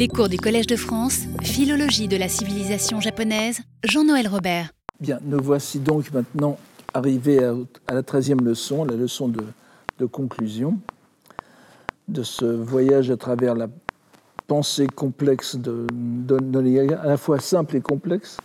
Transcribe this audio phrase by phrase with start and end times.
[0.00, 4.70] Les cours du Collège de France, Philologie de la civilisation japonaise, Jean-Noël Robert.
[4.98, 6.58] Bien, nous voici donc maintenant
[6.94, 10.78] arrivés à, la treizième leçon, la leçon de, conclusion
[12.08, 13.68] de ce voyage à travers la
[14.46, 18.38] pensée complexe de, de, à la fois simple et complexe,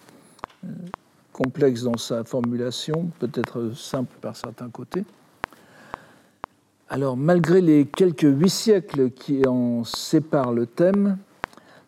[0.65, 0.67] euh,
[1.31, 5.05] complexe dans sa formulation, peut-être simple par certains côtés.
[6.89, 11.17] Alors, malgré les quelques huit siècles qui en séparent le thème,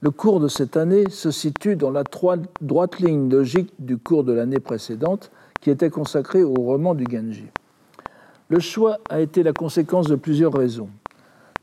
[0.02, 4.32] le cours de cette année se situe dans la droite ligne logique du cours de
[4.34, 7.48] l'année précédente, qui était consacré au roman du Genji.
[8.50, 10.90] Le choix a été la conséquence de plusieurs raisons.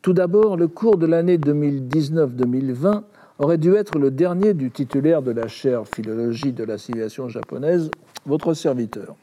[0.03, 3.03] Tout d'abord, le cours de l'année 2019-2020
[3.39, 7.91] aurait dû être le dernier du titulaire de la chaire Philologie de la civilisation japonaise,
[8.27, 9.15] votre serviteur.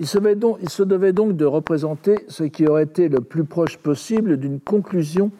[0.00, 3.44] Il se, donc, il se devait donc de représenter ce qui aurait été le plus
[3.44, 5.30] proche possible d'une conclusion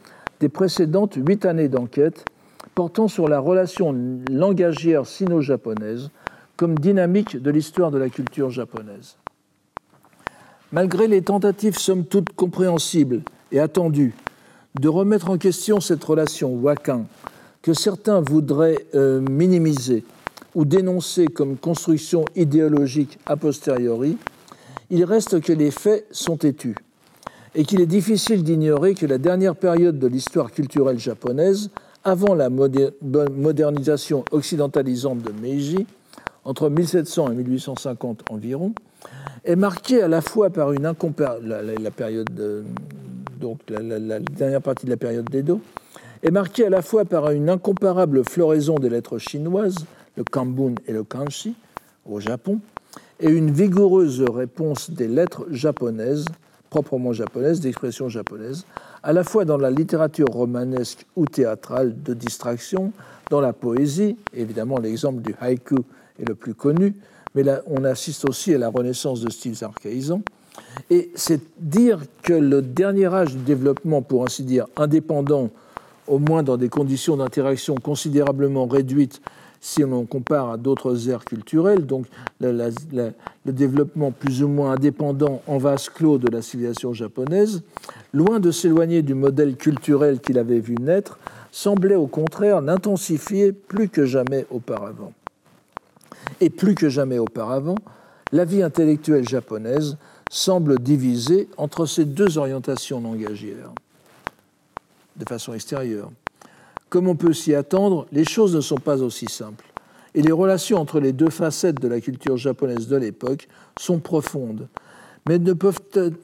[0.41, 2.25] des précédentes huit années d'enquête
[2.79, 3.93] portant sur la relation
[4.31, 6.11] langagière sino-japonaise
[6.57, 9.17] comme dynamique de l'histoire de la culture japonaise.
[10.71, 14.15] Malgré les tentatives somme toute compréhensibles et attendues
[14.79, 17.07] de remettre en question cette relation wakin
[17.63, 20.05] que certains voudraient euh, minimiser
[20.55, 24.19] ou dénoncer comme construction idéologique a posteriori,
[24.91, 26.77] il reste que les faits sont têtus
[27.57, 31.73] et qu'il est difficile d'ignorer que la dernière période de l'histoire culturelle japonaise,
[32.09, 35.87] avant la modernisation occidentalisante de Meiji,
[36.45, 38.73] entre 1700 et 1850 environ,
[39.45, 40.87] est marquée à la fois par une
[46.23, 50.93] est marquée à la fois par une incomparable floraison des lettres chinoises, le kanbun et
[50.93, 51.55] le kanshi
[52.07, 52.61] au Japon,
[53.21, 56.25] et une vigoureuse réponse des lettres japonaises,
[56.71, 58.65] proprement japonaises, d'expression japonaise,
[59.03, 62.93] à la fois dans la littérature romanesque ou théâtrale de distraction,
[63.31, 65.77] dans la poésie, évidemment l'exemple du haïku
[66.21, 66.95] est le plus connu,
[67.35, 70.23] mais là, on assiste aussi à la renaissance de styles archaïsants.
[70.91, 75.51] Et c'est dire que le dernier âge du développement, pour ainsi dire, indépendant,
[76.07, 79.21] au moins dans des conditions d'interaction considérablement réduites
[79.61, 82.07] si on compare à d'autres aires culturelles, donc
[82.41, 83.13] le
[83.47, 87.63] développement plus ou moins indépendant en vase clos de la civilisation japonaise,
[88.13, 91.19] loin de s'éloigner du modèle culturel qu'il avait vu naître,
[91.51, 95.13] semblait au contraire l'intensifier plus que jamais auparavant.
[96.41, 97.77] Et plus que jamais auparavant,
[98.33, 99.97] la vie intellectuelle japonaise
[100.31, 103.73] semble divisée entre ces deux orientations langagières,
[105.17, 106.11] de façon extérieure.
[106.89, 109.67] Comme on peut s'y attendre, les choses ne sont pas aussi simples.
[110.15, 114.69] Et les relations entre les deux facettes de la culture japonaise de l'époque sont profondes,
[115.29, 115.81] mais ne peuvent,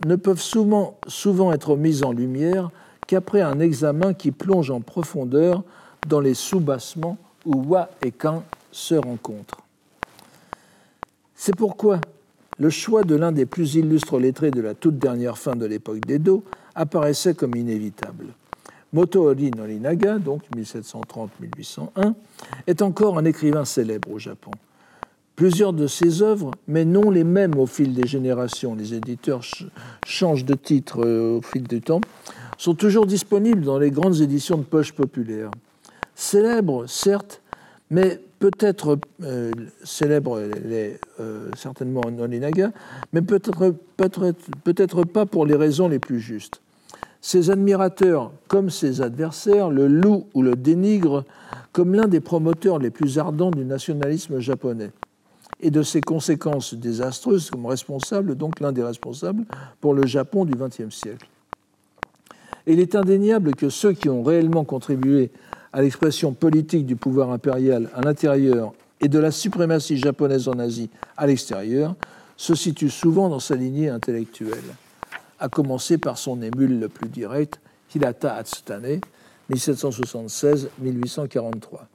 [0.07, 2.71] ne peuvent souvent, souvent être mises en lumière
[3.07, 5.63] qu'après un examen qui plonge en profondeur
[6.09, 8.43] dans les sous-bassements où wa et kan
[8.73, 9.61] se rencontrent.
[11.35, 12.01] C'est pourquoi
[12.59, 16.01] le choix de l'un des plus illustres lettrés de la toute dernière fin de l'époque
[16.01, 18.27] d'Edo apparaissait comme inévitable.
[18.95, 22.15] Motohori Norinaga, donc 1730-1801,
[22.69, 24.53] est encore un écrivain célèbre au Japon.
[25.35, 29.41] Plusieurs de ses œuvres, mais non les mêmes au fil des générations, les éditeurs
[30.07, 32.01] changent de titre euh, au fil du temps,
[32.57, 35.51] sont toujours disponibles dans les grandes éditions de poche populaires.
[36.15, 37.43] Célèbre, certes,
[37.91, 39.51] mais peut-être euh,
[39.83, 42.71] célèbre euh, certainement Norinaga,
[43.13, 43.75] mais peut-être
[44.63, 46.61] peut-être pas pour les raisons les plus justes.
[47.27, 51.25] Ses admirateurs, comme ses adversaires, le louent ou le dénigrent
[51.73, 54.91] comme l'un des promoteurs les plus ardents du nationalisme japonais
[55.59, 59.47] et de ses conséquences désastreuses comme responsable, donc l'un des responsables
[59.81, 61.27] pour le Japon du XXe siècle.
[62.67, 65.31] Il est indéniable que ceux qui ont réellement contribué
[65.73, 70.91] à l'expression politique du pouvoir impérial à l'intérieur et de la suprématie japonaise en Asie
[71.17, 71.95] à l'extérieur
[72.37, 74.75] se situent souvent dans sa lignée intellectuelle
[75.39, 77.59] à commencer par son émule le plus direct,
[77.95, 79.01] Hirata Atsutane,
[79.53, 81.87] 1776-1843.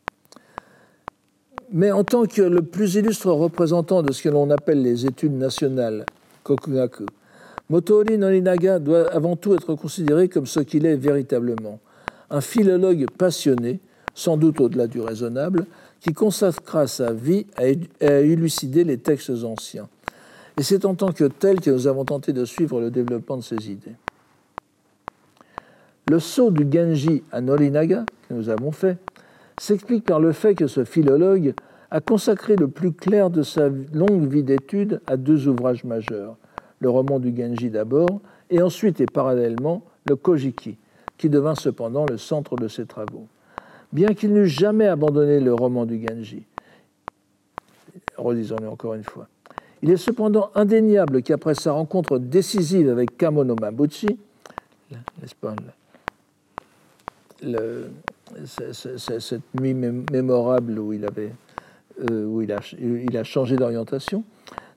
[1.72, 5.38] Mais en tant que le plus illustre représentant de ce que l'on appelle les études
[5.38, 6.04] nationales,
[6.44, 7.06] Kokugaku,
[7.70, 11.80] Motori Norinaga doit avant tout être considéré comme ce qu'il est véritablement,
[12.32, 13.80] un philologue passionné,
[14.16, 15.68] sans doute au-delà du raisonnable,
[16.02, 19.88] qui consacra sa vie à élucider les textes anciens
[20.60, 23.42] et c'est en tant que tel que nous avons tenté de suivre le développement de
[23.42, 23.96] ces idées.
[26.10, 28.98] Le saut du Genji à Norinaga, que nous avons fait,
[29.58, 31.54] s'explique par le fait que ce philologue
[31.92, 36.36] a consacré le plus clair de sa longue vie d'études à deux ouvrages majeurs,
[36.80, 38.20] le roman du Genji d'abord,
[38.50, 40.76] et ensuite et parallèlement le Kojiki,
[41.18, 43.28] qui devint cependant le centre de ses travaux.
[43.94, 46.44] bien qu'il n'eût jamais abandonné le roman du Genji.
[48.18, 49.30] Relisons-le encore une fois.
[49.82, 54.20] Il est cependant indéniable qu'après sa rencontre décisive avec Kamono Mabuchi,
[58.46, 62.46] cette nuit mémorable où euh,
[62.82, 64.24] il, a, changé d'orientation,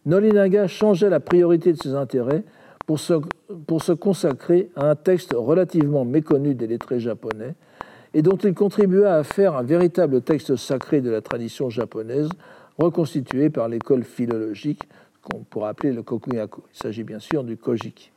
[0.06, 2.44] Nolinaga changeait la priorité de ses intérêts
[2.86, 7.54] pour se consacrer à un texte relativement méconnu des lettrés japonais
[8.14, 12.28] et dont il contribua à faire un véritable texte sacré de la tradition japonaise,
[12.78, 14.82] reconstitué par l'école philologique
[15.22, 16.62] qu'on pourrait appeler le Kokugaku.
[16.74, 18.10] Il s'agit bien sûr du Kojiki.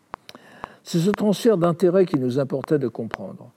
[0.84, 3.50] C'est ce transfert d'intérêt qui nous importait de comprendre.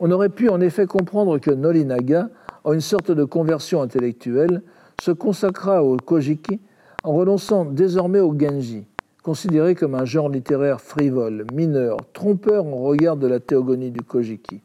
[0.00, 2.28] On aurait pu en effet comprendre que Nolinaga,
[2.64, 4.62] en une sorte de conversion intellectuelle,
[5.00, 6.60] se consacra au Kojiki
[7.02, 8.86] en renonçant désormais au Genji,
[9.22, 14.60] considéré comme un genre littéraire frivole, mineur, trompeur en regard de la théogonie du Kojiki,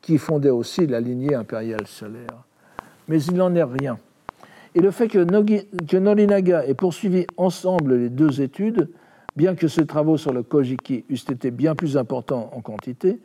[0.00, 2.44] qui fondait aussi la lignée impériale solaire.
[3.08, 3.98] Mais il n'en est rien.
[4.74, 5.24] Et le fait que,
[5.84, 8.90] que Nolinaga ait poursuivi ensemble les deux études,
[9.36, 13.20] bien que ses travaux sur le Kojiki eussent été bien plus importants en quantité,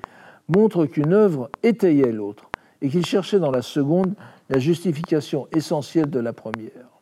[0.47, 2.50] montre qu'une œuvre étayait l'autre
[2.81, 4.13] et qu'il cherchait dans la seconde
[4.50, 7.00] la justification essentielle de la première.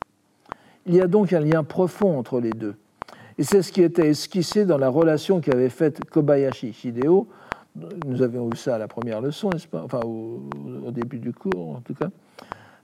[0.85, 2.75] Il y a donc un lien profond entre les deux.
[3.37, 7.27] Et c'est ce qui était esquissé dans la relation qu'avait faite Kobayashi Hideo.
[8.05, 9.81] Nous avions vu ça à la première leçon, n'est-ce pas?
[9.83, 12.09] Enfin, au, début du cours, en tout cas.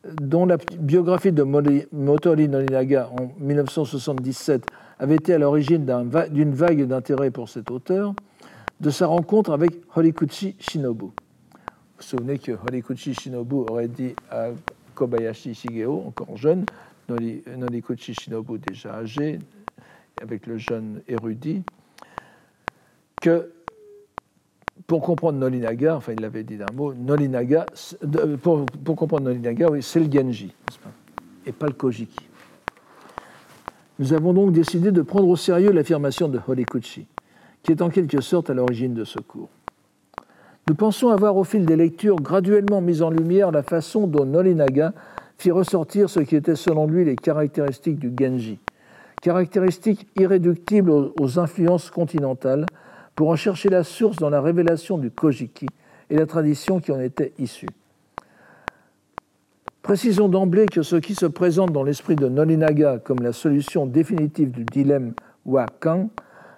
[0.04, 4.66] Dont la biographie de Motori Nolinaga en 1977
[4.98, 5.86] avait été à l'origine
[6.31, 8.13] d'une vague d'intérêt pour cet auteur,
[8.80, 11.06] de sa rencontre avec Horikuchi Shinobu.
[11.06, 11.12] Vous
[11.98, 14.51] vous souvenez que Horikuchi Shinobu aurait dit à
[14.96, 16.66] Kobayashi Shigeo, encore jeune,
[17.10, 19.40] Norikochi Shinobu déjà âgé,
[20.22, 21.63] avec le jeune érudit,
[23.22, 23.52] que
[24.89, 27.68] pour comprendre Nolinaga, enfin il l'avait dit d'un mot, Nolinaga,
[28.41, 30.51] pour, pour comprendre Nolinaga, oui, c'est le Genji,
[31.45, 32.27] et pas le Kojiki.
[34.00, 37.06] Nous avons donc décidé de prendre au sérieux l'affirmation de Horikuchi,
[37.62, 39.50] qui est en quelque sorte à l'origine de ce cours.
[40.68, 44.94] Nous pensons avoir au fil des lectures graduellement mis en lumière la façon dont Nolinaga
[45.38, 48.57] fit ressortir ce qui était selon lui les caractéristiques du Genji,
[49.21, 52.65] caractéristiques irréductibles aux influences continentales,
[53.19, 55.66] pour en chercher la source dans la révélation du Kojiki
[56.10, 57.68] et la tradition qui en était issue.
[59.81, 64.51] Précisons d'emblée que ce qui se présente dans l'esprit de Nolinaga comme la solution définitive
[64.51, 66.12] du dilemme Wa-Kan,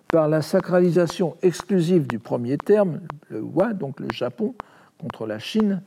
[0.10, 3.00] par la sacralisation exclusive du premier terme,
[3.30, 4.54] le Wa, donc le Japon,
[5.00, 5.81] contre la Chine,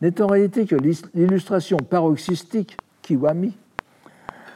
[0.00, 0.76] n'est en réalité que
[1.12, 3.52] l'illustration paroxystique, kiwami,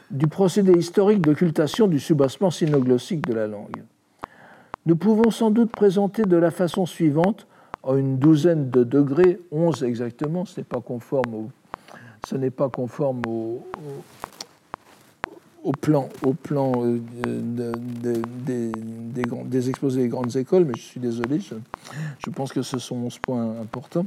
[0.09, 3.83] du procédé historique d'occultation du soubassement synoglossique de la langue.
[4.87, 7.47] Nous pouvons sans doute présenter de la façon suivante,
[7.81, 11.49] en une douzaine de degrés, onze exactement, ce n'est pas conforme
[15.63, 16.07] au, plan,
[19.45, 21.55] des, exposés des grandes écoles, mais je suis désolé, je,
[22.19, 24.05] je pense que ce sont 11 points importants.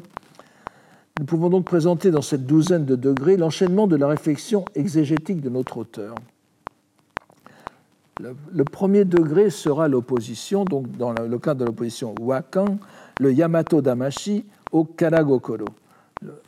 [1.18, 5.48] Nous pouvons donc présenter dans cette douzaine de degrés l'enchaînement de la réflexion exégétique de
[5.48, 6.14] notre auteur.
[8.20, 12.78] Le, premier degré sera l'opposition, donc dans le cas de l'opposition Wakan,
[13.20, 15.66] le Yamato Damashi au Karagokoro.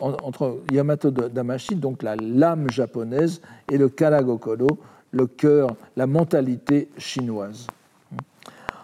[0.00, 4.78] Entre Yamato Damashi, donc la lame japonaise, et le Karagokoro,
[5.12, 7.68] le cœur, la mentalité chinoise.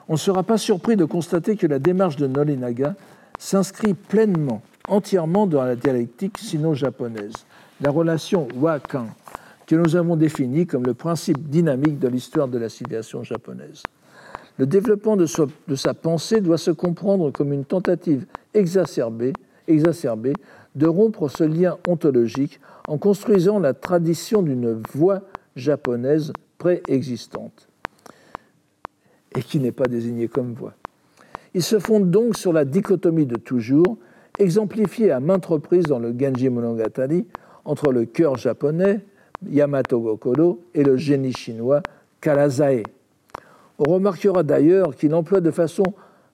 [0.08, 2.94] On ne sera pas surpris de constater que la démarche de Nolinaga
[3.38, 7.34] s'inscrit pleinement entièrement dans la dialectique sino-japonaise,
[7.80, 9.06] la relation wa-kan,
[9.66, 13.82] que nous avons définie comme le principe dynamique de l'histoire de la civilisation japonaise.
[14.58, 19.34] Le développement de, sa pensée doit se comprendre comme une tentative exacerbée,
[19.68, 20.32] exacerbée
[20.74, 25.22] de rompre ce lien ontologique en construisant la tradition d'une voix
[25.56, 27.68] japonaise préexistante
[29.34, 30.74] et qui n'est pas désignée comme voix.
[31.52, 33.98] Il se fonde donc sur la dichotomie de toujours
[34.38, 37.26] exemplifié à maintes reprises dans le Genji Monogatari
[37.64, 39.00] entre le cœur japonais,
[39.50, 41.82] Yamato Gokoro, et le génie chinois,
[42.20, 42.82] Karazae.
[43.78, 45.84] On remarquera d'ailleurs qu'il emploie de façon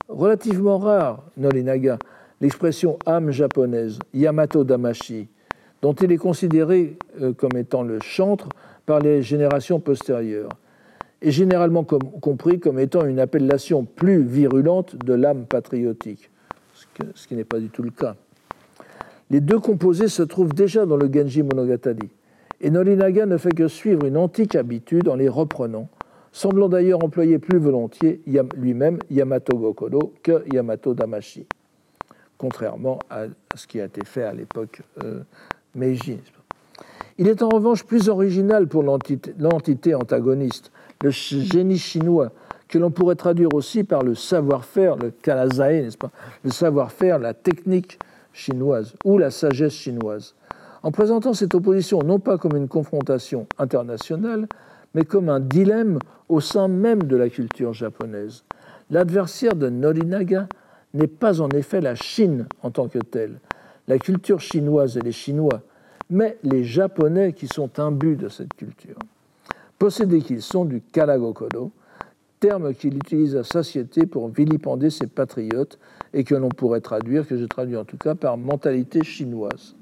[0.09, 1.99] relativement rare, Nolinaga,
[2.41, 5.29] l'expression âme japonaise, Yamato Damashi,
[5.81, 8.49] dont il est considéré euh, comme étant le chantre
[8.87, 10.51] par les générations postérieures,
[11.21, 16.31] et généralement compris comme étant une appellation plus virulente de l'âme patriotique
[17.15, 18.17] ce qui n'est pas du tout le cas.
[19.31, 22.11] Les deux composés se trouvent déjà dans le Genji Monogatari,
[22.63, 25.89] et Nolinaga ne fait que suivre une antique habitude en les reprenant,
[26.31, 28.23] semblant d'ailleurs employer plus volontiers
[28.57, 31.47] lui-même Yamato Gokoro que Yamato Damashi.
[32.39, 35.21] contrairement à ce qui a été fait à l'époque euh,
[35.75, 36.19] Meiji.
[37.19, 42.33] Il est en revanche plus original pour l'entité antagoniste, le génie chinois,
[42.69, 46.11] que l'on pourrait traduire aussi par le savoir-faire, le kalazae, n'est-ce pas?
[46.43, 47.99] Le savoir-faire, la technique
[48.33, 50.35] chinoise ou la sagesse chinoise.
[50.83, 54.49] En présentant cette opposition non pas comme une confrontation internationale,
[54.95, 55.99] mais comme un dilemme
[56.29, 58.45] au sein même de la culture japonaise.
[58.91, 60.49] L'adversaire de Norinaga
[60.95, 63.39] n'est pas en effet la Chine en tant que telle,
[63.89, 65.63] la culture chinoise et les Chinois,
[66.11, 68.99] mais les Japonais qui sont imbus de cette culture.
[69.79, 71.73] Possédés qu'ils sont du Kalagokodo,
[72.39, 75.79] terme qu'il utilise à satiété pour vilipender ses patriotes
[76.13, 79.77] et que l'on pourrait traduire, que je traduis en tout cas, par mentalité chinoise.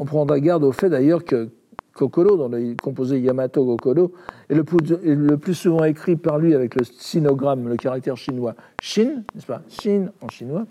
[0.00, 1.50] On prendra garde au fait d'ailleurs que
[1.92, 4.12] Kokoro, dont il composé Yamato Kokoro,
[4.48, 9.22] est le plus, le souvent écrit par lui avec le sinogramme, le caractère chinois Shin,
[9.34, 9.60] n'est-ce pas?
[9.68, 10.64] Shin en chinois,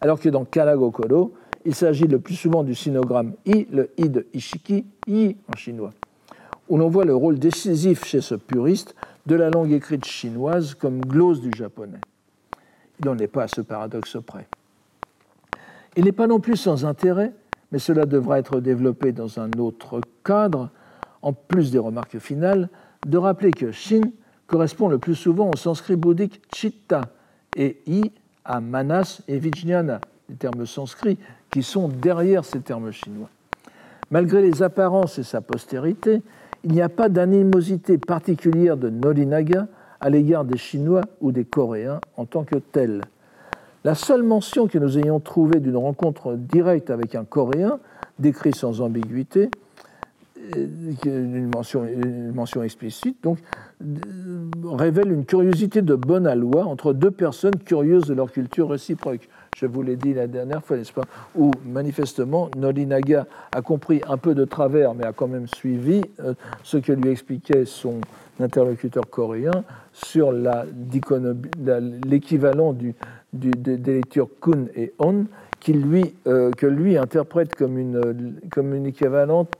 [0.00, 4.08] alors que dans Kala Kokoro, il s'agit le plus souvent du sinogramme I, le I
[4.08, 5.90] de Ishiki, I en chinois,
[6.68, 11.00] où l'on voit le rôle décisif chez ce puriste de la langue écrite chinoise comme
[11.00, 12.00] glose du japonais.
[12.98, 14.48] Il n'en est pas à ce paradoxe près.
[15.96, 17.32] Il n'est pas non plus sans intérêt
[17.74, 20.70] mais cela devra être développé dans un autre cadre,
[21.22, 22.68] en plus des remarques finales,
[23.04, 24.12] de rappeler que Shin
[24.46, 27.00] correspond le plus souvent au sanskrit bouddhique chitta
[27.56, 28.12] et I
[28.44, 31.18] à manas et vijnana, les termes sanscrits
[31.50, 33.30] qui sont derrière ces termes chinois.
[34.08, 36.22] Malgré les apparences et sa postérité,
[36.62, 39.66] il n'y a pas d'animosité particulière de Nolinaga
[39.98, 43.00] à l'égard des Chinois ou des Coréens en tant que tels.
[43.84, 47.78] La seule mention que nous ayons trouvée d'une rencontre directe avec un Coréen,
[48.18, 49.50] décrit sans ambiguïté,
[50.56, 50.66] euh,
[51.04, 53.40] une mention, une mention explicite, donc,
[53.82, 59.28] euh, révèle une curiosité de bonne aloi entre deux personnes curieuses de leur culture réciproque.
[59.54, 61.04] Je vous l'ai dit la dernière fois, n'est-ce pas
[61.36, 66.32] Où manifestement Norinaga a compris un peu de travers, mais a quand même suivi euh,
[66.62, 68.00] ce que lui expliquait son
[68.40, 69.62] interlocuteur coréen
[69.92, 72.94] sur l'équivalent du,
[73.34, 75.26] des lectures kun et on,
[75.60, 79.52] qui lui, euh, que lui interprète comme une, comme une équivalente,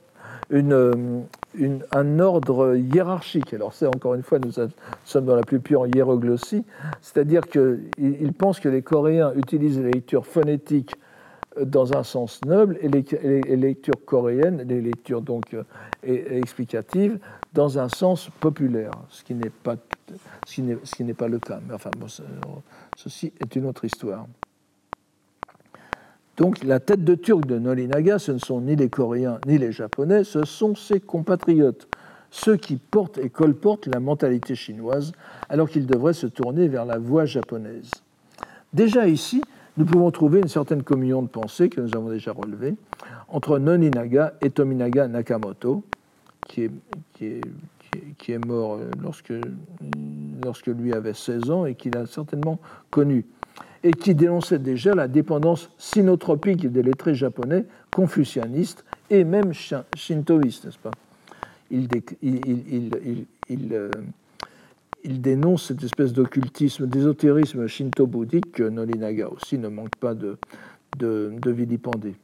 [0.51, 3.55] une, une, un ordre hiérarchique.
[3.55, 4.53] Alors c'est encore une fois, nous
[5.05, 6.65] sommes dans la plus pure hiéroglossie,
[7.01, 10.95] c'est-à-dire qu'il il pense que les Coréens utilisent les lectures phonétiques
[11.59, 15.63] euh, dans un sens noble et les, lectures coréennes, les lectures donc euh,
[16.03, 17.19] explicatives,
[17.53, 19.77] dans un sens populaire, ce qui n'est pas,
[20.47, 21.61] ce qui n'est pas le cas.
[21.67, 21.91] Mais enfin,
[22.97, 24.27] ceci est une autre histoire.
[26.37, 29.71] Donc la tête de turc de Nolinaga, ce ne sont ni les Coréens ni les
[29.71, 31.87] Japonais, ce sont ses compatriotes,
[32.31, 35.13] ceux qui portent et colportent la mentalité chinoise,
[35.49, 37.91] alors qu'ils devraient se tourner vers la voie japonaise.
[38.73, 39.43] Déjà ici,
[39.77, 42.75] nous pouvons trouver une certaine communion de pensée que nous avons déjà relevée
[43.29, 45.85] entre Noninaga et Tominaga Nakamoto,
[46.49, 46.71] qui
[47.21, 47.41] est,
[48.19, 49.33] qui est mort lorsque,
[50.45, 52.59] lorsque lui avait 16 ans et qu'il a certainement
[52.91, 53.27] connu,
[53.83, 60.79] et qui dénonçait déjà la dépendance sinotropique des lettrés japonais, confucianistes et même shintoïstes, n'est-ce
[60.79, 60.91] pas?
[61.73, 63.91] Euh,
[65.05, 70.39] il, dénonce cette espèce d'occultisme, d'ésotérisme shinto-bouddhique que Nolinaga aussi ne manque pas de,
[70.99, 72.15] de vilipender.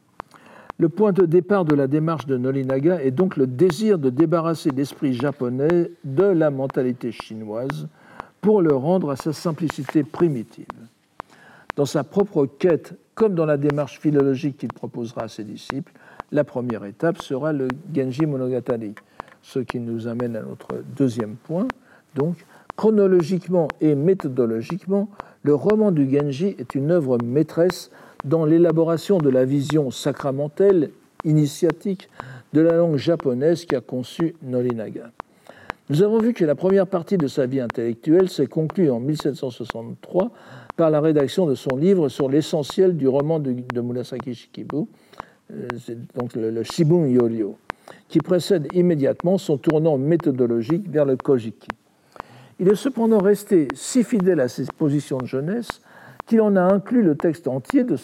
[0.81, 4.71] Le point de départ de la démarche de Nolinaga est donc le désir de débarrasser
[4.71, 7.87] l'esprit japonais de la mentalité chinoise
[8.41, 10.65] pour le rendre à sa simplicité primitive.
[11.75, 15.93] Dans sa propre quête, comme dans la démarche philologique qu'il proposera à ses disciples,
[16.31, 18.95] la première étape sera le Genji Monogatari,
[19.43, 21.67] ce qui nous amène à notre deuxième point.
[22.15, 22.43] Donc,
[22.75, 25.09] chronologiquement et méthodologiquement,
[25.43, 27.91] le roman du Genji est une œuvre maîtresse
[28.23, 30.91] dans l'élaboration de la vision sacramentelle,
[31.23, 32.09] initiatique,
[32.53, 35.11] de la langue japonaise qui a conçu Norinaga.
[35.89, 40.31] Nous avons vu que la première partie de sa vie intellectuelle s'est conclue en 1763
[40.77, 44.85] par la rédaction de son livre sur l'essentiel du roman de, de Murasaki Shikibu,
[45.51, 45.67] euh,
[46.15, 47.57] donc le, le Shibun Yoryo,
[48.07, 51.67] qui précède immédiatement son tournant méthodologique vers le Kojiki.
[52.59, 55.81] Il est cependant resté si fidèle à ses positions de jeunesse
[56.25, 57.95] qu'il en a inclus le texte entier de,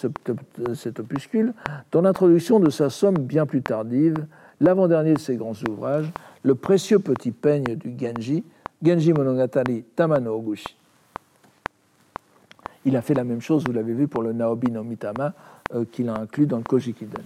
[0.73, 1.53] cet opuscule
[1.91, 4.15] dans l'introduction de sa somme bien plus tardive,
[4.59, 6.11] l'avant-dernier de ses grands ouvrages,
[6.43, 8.43] le précieux petit peigne du Genji,
[8.83, 10.75] Genji Monogatari Tamano Oguchi.
[12.85, 15.33] Il a fait la même chose, vous l'avez vu, pour le Naobi no Mitama,
[15.73, 17.23] euh, qu'il a inclus dans le Kojikiden.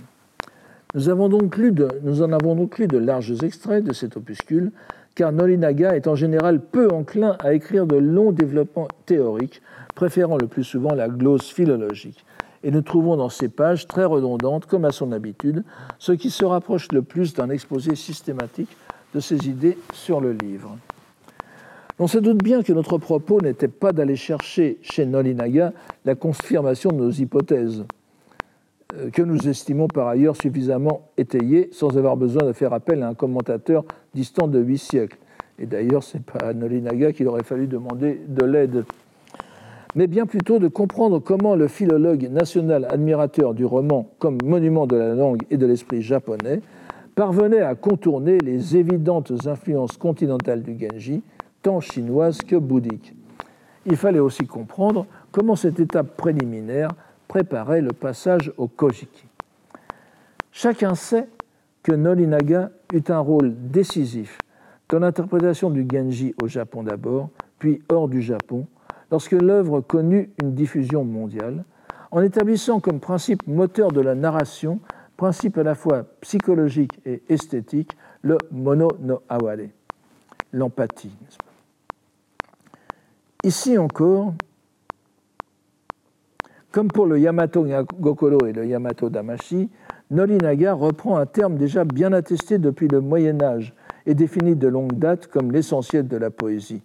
[0.93, 4.71] Nous, nous en avons donc lu de larges extraits de cet opuscule,
[5.15, 9.62] car Norinaga est en général peu enclin à écrire de longs développements théoriques
[9.95, 12.25] préférant le plus souvent la glose philologique.
[12.63, 15.63] et nous trouvons dans ces pages, très redondantes comme à son habitude,
[15.98, 18.69] ce qui se rapproche le plus d'un exposé systématique
[19.15, 20.77] de ses idées sur le livre.
[22.00, 25.74] On se doute bien que notre propos n'était pas d'aller chercher chez Nolinaga
[26.05, 27.86] la confirmation de nos hypothèses,
[28.95, 33.07] euh, que nous estimons par ailleurs suffisamment étayées sans avoir besoin de faire appel à
[33.07, 35.19] un commentateur distant de huit siècles.
[35.60, 38.83] Et d'ailleurs, ce n'est pas à Nolinaga qu'il aurait fallu demander de l'aide
[39.95, 44.95] mais bien plutôt de comprendre comment le philologue national admirateur du roman comme monument de
[44.95, 46.62] la langue et de l'esprit japonais
[47.15, 51.21] parvenait à contourner les évidentes influences continentales du Genji,
[51.62, 53.13] tant chinoises que bouddhiques.
[53.86, 56.89] Il fallait aussi comprendre comment cette étape préliminaire
[57.27, 59.25] préparait le passage au Kojiki.
[60.51, 61.27] Chacun sait
[61.83, 64.38] que Nolinaga eut un rôle décisif
[64.89, 67.29] dans l'interprétation du Genji au Japon d'abord,
[67.60, 68.67] puis hors du Japon,
[69.12, 71.65] lorsque l'œuvre connut une diffusion mondiale,
[72.12, 74.80] en établissant comme principe moteur de la narration,
[75.18, 79.70] principe à la fois psychologique et esthétique, le mono no aware,
[80.51, 81.15] l'empathie.
[83.44, 84.34] Ici encore,
[86.72, 87.65] comme pour le Yamato
[88.00, 89.70] Gokoro et le Yamato Damashi,
[90.10, 93.74] Nolinaga reprend un terme déjà bien attesté depuis le Moyen Âge
[94.06, 96.82] et défini de longue date comme l'essentiel de la poésie,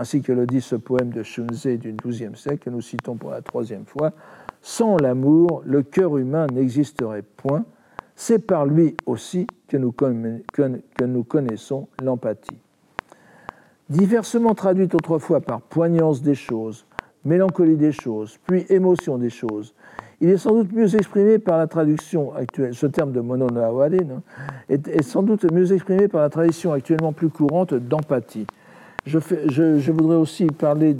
[0.00, 3.30] ainsi que le dit ce poème de Shunze du XIIe siècle que nous citons pour
[3.30, 4.12] la troisième fois,
[4.62, 7.66] sans l'amour, le cœur humain n'existerait point.
[8.16, 12.56] C'est par lui aussi que nous, que nous connaissons l'empathie.
[13.90, 16.86] Diversement traduite autrefois par poignance des choses,
[17.26, 19.74] mélancolie des choses, puis émotion des choses,
[20.22, 23.48] il est sans doute mieux exprimé par la traduction actuelle, ce terme de mono
[24.70, 28.46] est, est sans doute mieux exprimé par la tradition actuellement plus courante d'empathie.
[29.06, 30.94] Je, voudrais aussi parler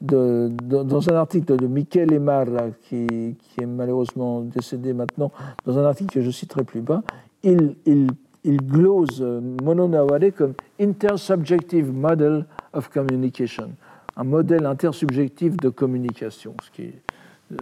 [0.00, 2.46] dans un article de Michel Emar,
[2.82, 5.32] qui, est malheureusement décédé maintenant,
[5.64, 7.02] dans un article que je citerai plus bas,
[7.42, 8.06] il,
[8.44, 9.20] glose
[9.62, 13.72] Mono Naware comme intersubjective model of communication,
[14.16, 17.02] un modèle intersubjectif de communication, ce qui est,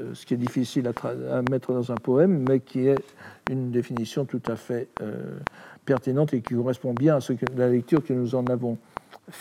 [0.01, 3.03] euh, difficile à, mettre dans un poème, mais qui est
[3.51, 5.39] une définition tout à fait euh,
[5.87, 7.21] pertinente et qui correspond bien à
[7.57, 8.77] la lecture que nous en avons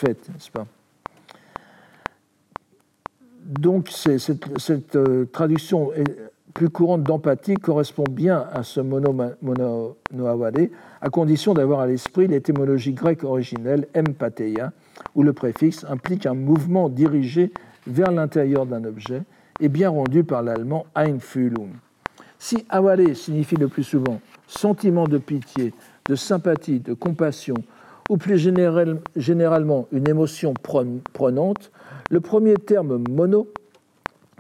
[0.03, 0.65] n'est-ce pas?
[3.45, 5.91] Donc cette, euh, traduction
[6.53, 9.95] plus courante d'empathie correspond bien à ce mono, mono
[11.01, 14.73] à condition d'avoir à l'esprit l'étymologie grecque originelle empatheia,
[15.13, 17.51] où le préfixe implique un mouvement dirigé
[17.85, 19.21] vers l'intérieur d'un objet
[19.59, 21.69] et bien rendu par l'allemand Einfühlung.
[22.39, 25.73] Si aware signifie le plus souvent sentiment de pitié,
[26.07, 27.55] de sympathie, de compassion,
[28.09, 31.71] ou plus généralement une émotion prenante,
[32.09, 33.47] le premier terme mono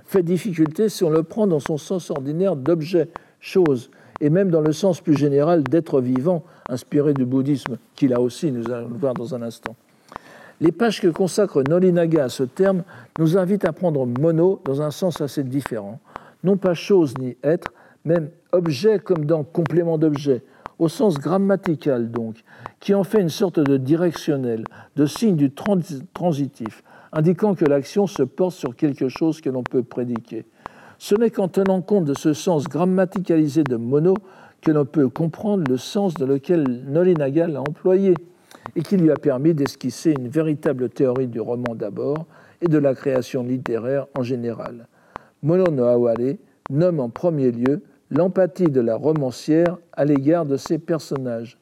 [0.05, 4.61] fait difficulté si on le prend dans son sens ordinaire d'objet, chose, et même dans
[4.61, 9.13] le sens plus général d'être vivant, inspiré du bouddhisme, qu'il a aussi, nous allons voir
[9.13, 9.75] dans un instant.
[10.59, 12.83] Les pages que consacre Nolinaga à ce terme
[13.19, 15.99] nous invitent à prendre mono dans un sens assez différent,
[16.43, 17.71] non pas chose ni être,
[18.05, 20.41] même objet comme dans complément d'objet,
[20.79, 22.37] au sens grammatical donc,
[22.79, 24.63] qui en fait une sorte de directionnel,
[24.95, 29.83] de signe du transitif, indiquant que l'action se porte sur quelque chose que l'on peut
[29.83, 30.45] prédiquer.
[30.99, 34.15] Ce n'est qu'en tenant compte de ce sens grammaticalisé de mono
[34.61, 38.15] que l'on peut comprendre le sens dans lequel Nolinaga l'a employé
[38.75, 42.25] et qui lui a permis d'esquisser une véritable théorie du roman d'abord
[42.61, 44.87] et de la création littéraire en général.
[45.43, 46.37] Mono no Aware
[46.69, 51.57] nomme en premier lieu l'empathie de la romancière à l'égard de ses personnages.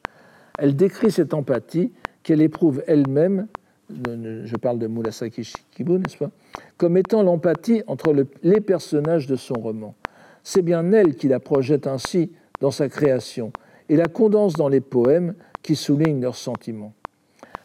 [0.58, 1.92] Elle décrit cette empathie
[2.22, 3.46] qu'elle éprouve elle-même,
[3.88, 6.30] je parle de Murasaki Shikibu, n'est-ce pas,
[6.76, 9.94] comme étant l'empathie entre les personnages de son roman.
[10.42, 13.52] C'est bien elle qui la projette ainsi dans sa création
[13.88, 16.94] et la condense dans les poèmes qui soulignent leurs sentiments.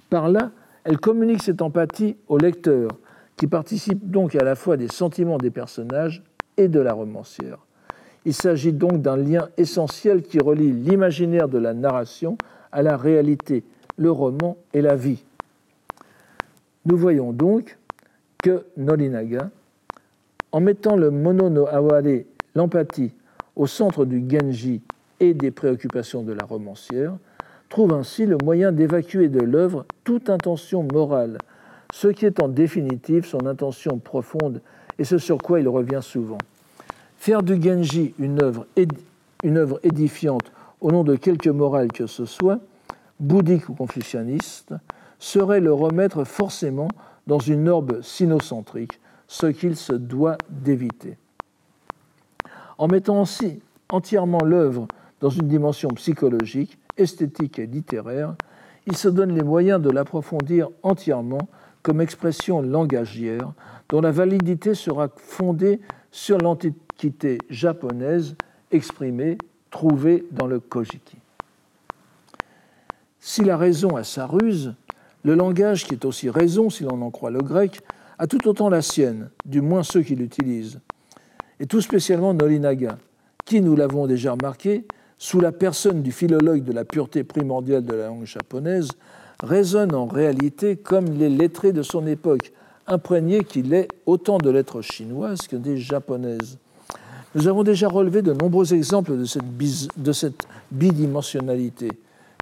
[0.10, 0.52] Par là,
[0.84, 2.90] elle communique cette empathie au lecteur,
[3.38, 6.24] qui participe donc à la fois des sentiments des personnages
[6.58, 7.60] et de la romancière.
[8.26, 12.38] Il s'agit donc d'un lien essentiel qui relie l'imaginaire de la narration
[12.72, 13.64] à la réalité,
[13.98, 15.24] le roman et la vie.
[16.86, 17.78] Nous voyons donc
[18.42, 19.50] que Nolinaga,
[20.52, 22.24] en mettant le mono no aware,
[22.56, 23.14] l'empathie,
[23.56, 24.82] au centre du Genji
[25.20, 27.14] et des préoccupations de la romancière,
[27.70, 31.38] trouve ainsi le moyen d'évacuer de l'œuvre toute intention morale,
[31.94, 34.62] ce qui est en définitive son intention profonde
[34.98, 36.38] et ce sur quoi il revient souvent.
[37.18, 40.52] Faire du Genji une œuvre édifiante
[40.82, 42.60] au nom de quelque morale que ce soit,
[43.20, 44.74] bouddhique ou confucianiste,
[45.20, 46.88] serait le remettre forcément
[47.28, 51.18] dans une orbe sinocentrique, ce qu'il se doit d'éviter.
[52.78, 54.88] En mettant ainsi entièrement l'œuvre
[55.20, 58.36] dans une dimension psychologique, esthétique et littéraire,
[58.88, 61.48] il se donne les moyens de l'approfondir entièrement
[61.84, 63.54] comme expression langagière
[63.90, 65.80] dont la validité sera fondée
[66.12, 68.36] sur l'antiquité japonaise
[68.72, 69.38] exprimée,
[69.72, 71.18] trouvée dans le Kojiki.
[73.20, 74.76] Si la raison a sa ruse,
[75.24, 77.82] le langage, qui est aussi raison si l'on en croit le grec,
[78.20, 80.80] a tout autant la sienne, du moins ceux qui l'utilisent,
[81.60, 82.98] et tout spécialement Nolinaga,
[83.46, 84.86] qui, nous l'avons déjà remarqué,
[85.18, 88.90] sous la personne du philologue de la pureté primordiale de la langue japonaise,
[89.44, 92.52] résonne en réalité comme les lettrés de son époque,
[92.88, 96.58] imprégné qu'il est autant de lettres chinoises que des japonaises.
[97.34, 99.44] Nous avons déjà relevé de nombreux exemples de cette,
[99.98, 101.90] de cette bidimensionnalité,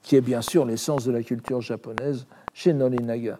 [0.02, 3.38] qui est bien sûr l'essence de la culture japonaise chez Nolinaga.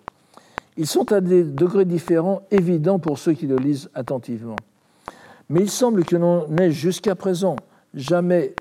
[0.78, 4.56] Ils sont à des degrés différents évidents pour ceux qui le lisent attentivement.
[5.50, 7.56] Mais il semble que l'on n'ait jusqu'à présent
[7.96, 8.54] jamais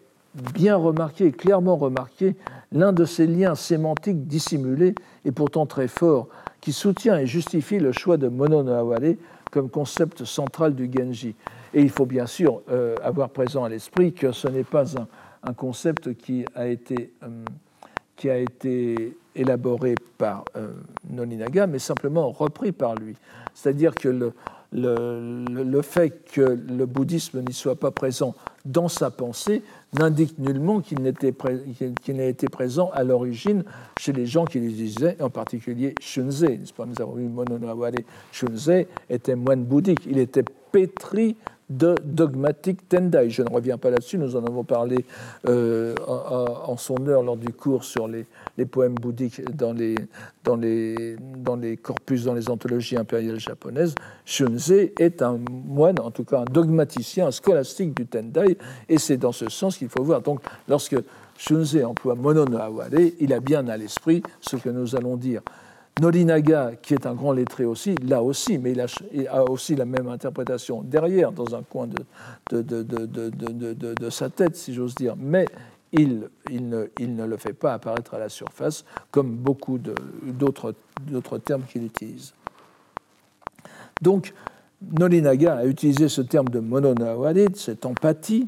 [0.55, 2.37] bien remarqué, clairement remarqué,
[2.73, 6.29] l'un de ces liens sémantiques dissimulés et pourtant très forts
[6.61, 9.15] qui soutient et justifie le choix de Mono no Aware
[9.51, 11.35] comme concept central du Genji.
[11.75, 14.85] Et il faut bien sûr euh, avoir présent à l'esprit que ce n'est pas
[15.43, 17.45] un, concept qui a été, euh,
[18.17, 20.73] qui a été élaboré par euh,
[21.09, 23.17] Noninaga, mais simplement repris par lui.
[23.55, 24.33] C'est-à-dire que le,
[24.73, 29.63] le, le, fait que le bouddhisme n'y soit pas présent dans sa pensée
[29.99, 33.65] n'indique nullement qu'il n'ait été présent à l'origine
[33.99, 36.45] chez les gens qui les disaient, en particulier Shunze.
[36.45, 37.93] Nous avons vu Mononaware
[38.31, 40.07] Shunze était moine bouddhique.
[40.07, 41.37] Il était pétri
[41.71, 43.31] de dogmatique Tendai.
[43.31, 45.05] Je ne reviens pas là-dessus, nous en avons parlé
[45.47, 48.27] euh, en, son heure lors du cours sur les,
[48.67, 49.97] poèmes bouddhiques dans les,
[51.77, 53.95] corpus, dans les anthologies impériales japonaises.
[54.25, 59.17] Shunze est un moine, en tout cas un dogmaticien, un scolastique du Tendai, et c'est
[59.17, 60.23] dans ce sens qu'il faut voir.
[60.23, 60.97] Donc, lorsque
[61.37, 62.59] Shunze emploie Mono no
[63.21, 65.43] il a bien à l'esprit ce que nous allons dire.
[66.01, 70.09] Norinaga, qui est un grand lettré aussi, là aussi, mais il a, aussi la même
[70.09, 75.15] interprétation derrière, dans un coin de, sa tête, si j'ose dire.
[75.17, 75.47] Mais
[75.93, 82.35] il, ne, le fait pas apparaître à la surface, comme beaucoup d'autres termes qu'il utilise.
[84.01, 84.33] Donc,
[84.81, 88.45] Norinaga a utilisé ce terme de mononawadid, cette empathie,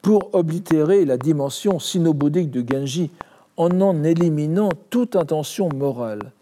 [0.00, 3.10] pour oblitérer la dimension sinobouddhique de Genji
[3.56, 6.32] en en éliminant toute intention morale.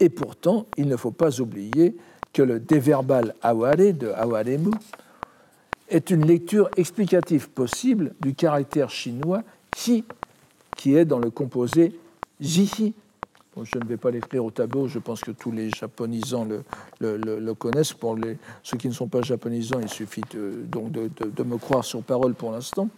[0.00, 1.96] Et pourtant, il ne faut pas oublier
[2.32, 4.72] que le déverbal aware de awaremu
[5.88, 9.42] est une lecture explicative possible du caractère chinois
[9.76, 10.04] chi,
[10.76, 11.98] qui est dans le composé
[12.40, 12.92] jihi.
[13.62, 16.46] je ne vais pas l'écrire au tableau, je pense que tous les japonisants
[16.98, 17.92] le, connaissent.
[17.92, 21.84] Pour les, ceux qui ne sont pas japonisants, il suffit de, donc de, me croire
[21.84, 22.88] sur parole pour l'instant.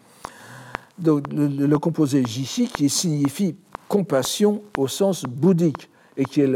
[1.05, 3.55] le, composé jihi qui signifie
[3.89, 6.51] compassion au sens bouddhique et qui, est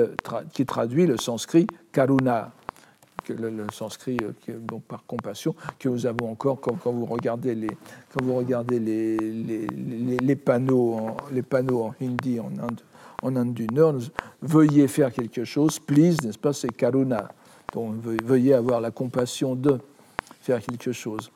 [0.53, 2.53] qui traduit le sanskrit karuna,
[3.29, 8.25] le, sanskrit euh, donc par compassion, que nous avons encore quand, vous regardez les, quand
[8.25, 9.66] vous regardez les, les,
[10.18, 12.81] les, panneaux, en, les panneaux hindi en Inde,
[13.23, 13.96] en Inde du Nord,
[14.42, 17.31] veuillez faire quelque chose, please, n'est-ce pas, c'est karuna.
[17.73, 19.79] Donc veuillez avoir la compassion de
[20.40, 21.31] faire quelque chose.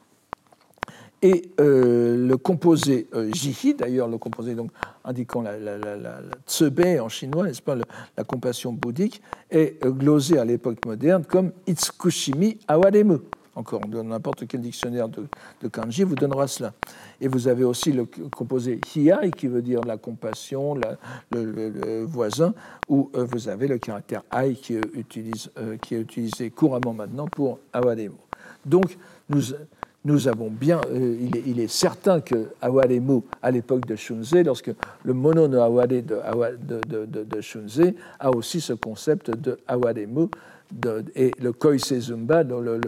[1.24, 4.70] Et euh, le composé euh, jihi, d'ailleurs, le composé donc,
[5.06, 10.44] indiquant la, la, tsebe en chinois, n'est-ce pas, la compassion bouddhique, est euh, glosé à
[10.44, 13.20] l'époque moderne comme itsukushimi awaremu.
[13.54, 16.74] Encore, n'importe quel dictionnaire de, kanji vous donnera cela.
[17.22, 20.78] Et vous avez aussi le composé hiai, qui veut dire la compassion,
[21.30, 22.52] le, voisin,
[22.86, 28.10] où vous avez le caractère ai qui est utilisé couramment maintenant pour awaremu.
[28.66, 29.40] Donc, nous,
[30.04, 34.70] nous avons bien, euh, il, est, certain que Awaremu, à l'époque de Shunze, lorsque
[35.02, 40.28] le mono no Aware de, de, a aussi ce concept de Awaremu,
[41.14, 42.80] et le Koi Sezumba, le,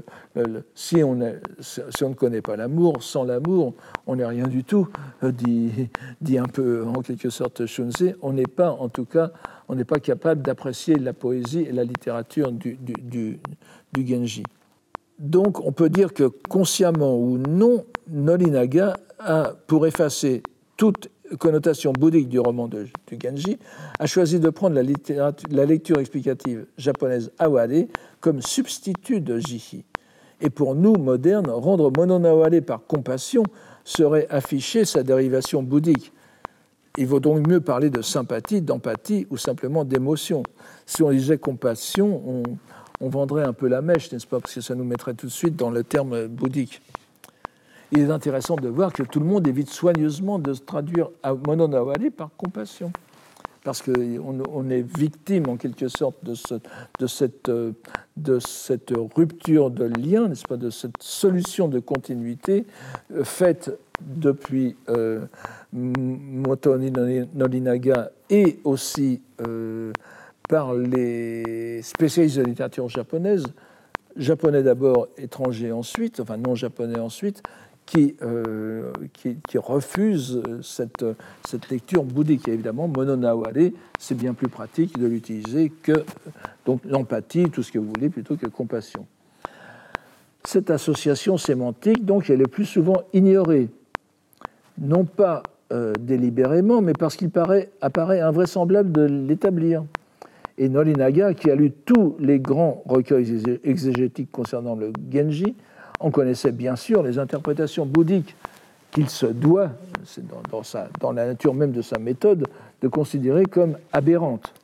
[0.74, 1.18] si, on
[1.61, 3.74] si, on ne connaît pas l'amour, sans l'amour,
[4.07, 4.88] on n'est rien du tout,
[5.22, 9.31] euh, dit, un peu en quelque sorte Shunze, on n'est pas, en tout cas,
[9.68, 13.38] on n'est pas capable d'apprécier la poésie et la littérature du
[13.96, 14.42] Genji.
[15.18, 20.42] Donc on peut dire que consciemment ou non, Nolinaga a, pour effacer
[20.76, 23.59] toute connotation bouddhique du roman de, du Genji,
[23.98, 27.87] a choisi de prendre la, lecture explicative japonaise Aware
[28.20, 29.85] comme substitut de Jihi.
[30.40, 33.42] Et pour nous, modernes, rendre Mononaware par compassion
[33.85, 36.12] serait afficher sa dérivation bouddhique.
[36.98, 40.42] Il vaut donc mieux parler de sympathie, d'empathie ou simplement d'émotion.
[40.87, 42.42] Si on disait compassion, on,
[43.00, 45.32] on vendrait un peu la mèche, n'est-ce pas Parce que ça nous mettrait tout de
[45.32, 46.80] suite dans le terme bouddhique.
[47.92, 51.35] il est intéressant de voir que tout le monde évite soigneusement de se traduire à
[51.35, 52.92] par compassion
[53.66, 56.35] parce qu'on on est victime en quelque sorte de,
[57.09, 57.50] cette,
[59.16, 62.64] rupture de lien, n'est-ce pas, de cette solution de continuité
[63.12, 65.26] euh, faite depuis euh,
[65.72, 69.92] Moto Nolinaga et aussi euh,
[70.48, 73.44] par les spécialistes de la littérature japonaise,
[74.16, 77.42] japonais d'abord, étrangers ensuite, enfin non japonais ensuite,
[77.85, 79.38] qui, euh, qui,
[80.62, 81.04] cette,
[81.46, 82.48] cette, lecture bouddhique.
[82.48, 86.04] Et évidemment, Mononaware, c'est bien plus pratique de l'utiliser que
[86.85, 89.06] l'empathie, tout ce que vous voulez, plutôt que compassion.
[90.44, 93.68] Cette association sémantique, donc, elle est plus souvent ignorée,
[94.78, 97.30] non pas euh, délibérément, mais parce qu'il
[97.80, 99.85] apparaît invraisemblable de l'établir.
[100.58, 105.54] Et Nolinaga, qui a lu tous les grands recueils exégétiques concernant le Genji,
[106.00, 108.34] on connaissait bien sûr les interprétations bouddhiques
[108.90, 109.70] qu'il se doit,
[110.50, 110.62] dans,
[111.00, 112.46] dans, la nature même de sa méthode,
[112.80, 114.54] de considérer comme aberrantes.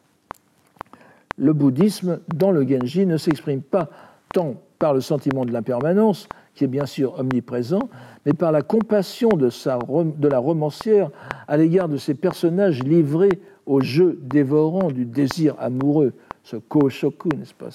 [1.36, 3.90] Le bouddhisme, dans le Genji, ne s'exprime pas
[4.32, 7.88] tant par le sentiment de l'impermanence, qui est bien sûr omniprésent,
[8.26, 9.78] mais par la compassion de, sa,
[10.22, 11.10] la romancière
[11.48, 16.12] à l'égard de ces personnages livrés au jeu dévorant du désir amoureux,
[16.44, 17.70] ce Koshoku, n'est-ce pas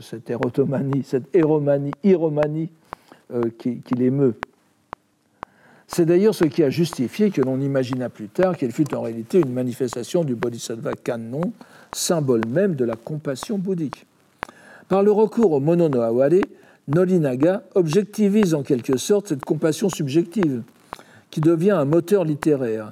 [0.00, 2.70] cette érotomanie, cette éromanie, iromanie
[3.32, 4.34] euh, qui, l'émeut.
[5.86, 9.40] C'est d'ailleurs ce qui a justifié que l'on imagina plus tard qu'elle fut en réalité
[9.40, 11.52] une manifestation du Bodhisattva Kannon,
[11.92, 14.06] symbole même de la compassion bouddhique.
[14.88, 16.42] Par le recours au mono no aware,
[16.88, 20.62] Nolinaga objectivise en quelque sorte cette compassion subjective,
[21.30, 22.90] qui devient un moteur littéraire.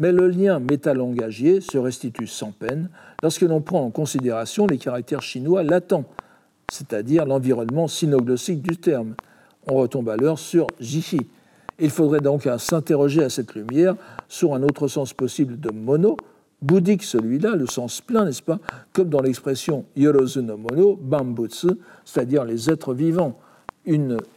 [0.00, 2.88] Mais le lien métalangagier se restitue sans peine
[3.22, 6.06] lorsque l'on prend en considération les caractères chinois latents,
[6.72, 9.14] c'est-à-dire l'environnement sinoglossique du terme.
[9.70, 11.20] On retombe alors sur jihi.
[11.78, 13.94] Il faudrait donc s'interroger à cette lumière
[14.26, 16.16] sur un autre sens possible de mono,
[16.62, 18.58] bouddhique celui-là, le sens plein, n'est-ce pas
[18.94, 21.68] Comme dans l'expression yorozu no mono, bambutsu,
[22.06, 23.38] c'est-à-dire les êtres vivants.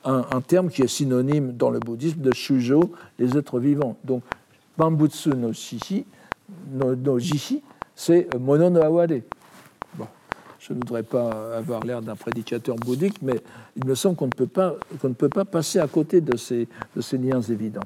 [0.06, 3.98] Un, terme qui est synonyme dans le bouddhisme de shujo, les êtres vivants.
[4.04, 4.24] Donc,
[4.78, 6.06] bambutsu no shihi,
[6.72, 7.62] no, jihi,
[7.96, 9.24] c'est Mono no Awade.
[9.96, 10.08] Bon,
[10.60, 13.42] je ne voudrais pas avoir l'air d'un prédicateur bouddhique, mais
[13.76, 16.38] il me semble qu'on ne, peut pas, qu'on ne peut pas passer à côté de
[16.38, 17.82] ces, de ces liens évidents.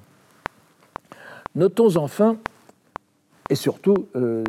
[1.56, 2.38] Notons enfin,
[3.50, 4.43] et surtout, euh,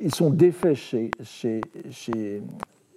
[0.00, 2.42] ils sont défaits chez, chez, chez,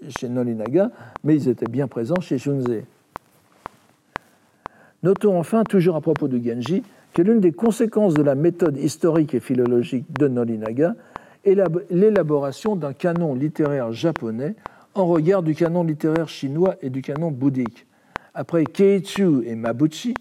[0.08, 0.92] chez Nolinaga,
[1.24, 2.86] mais ils étaient bien présents chez Shunzei.
[5.04, 9.34] Notons enfin, toujours à propos de Genji, que l'une des conséquences de la méthode historique
[9.34, 10.96] et philologique de Nolinaga
[11.90, 14.56] l'élaboration d'un canon littéraire japonais
[14.96, 17.88] en regard du canon littéraire chinois et du canon bouddhique.
[18.34, 20.14] Après Keichu et Mabuchi,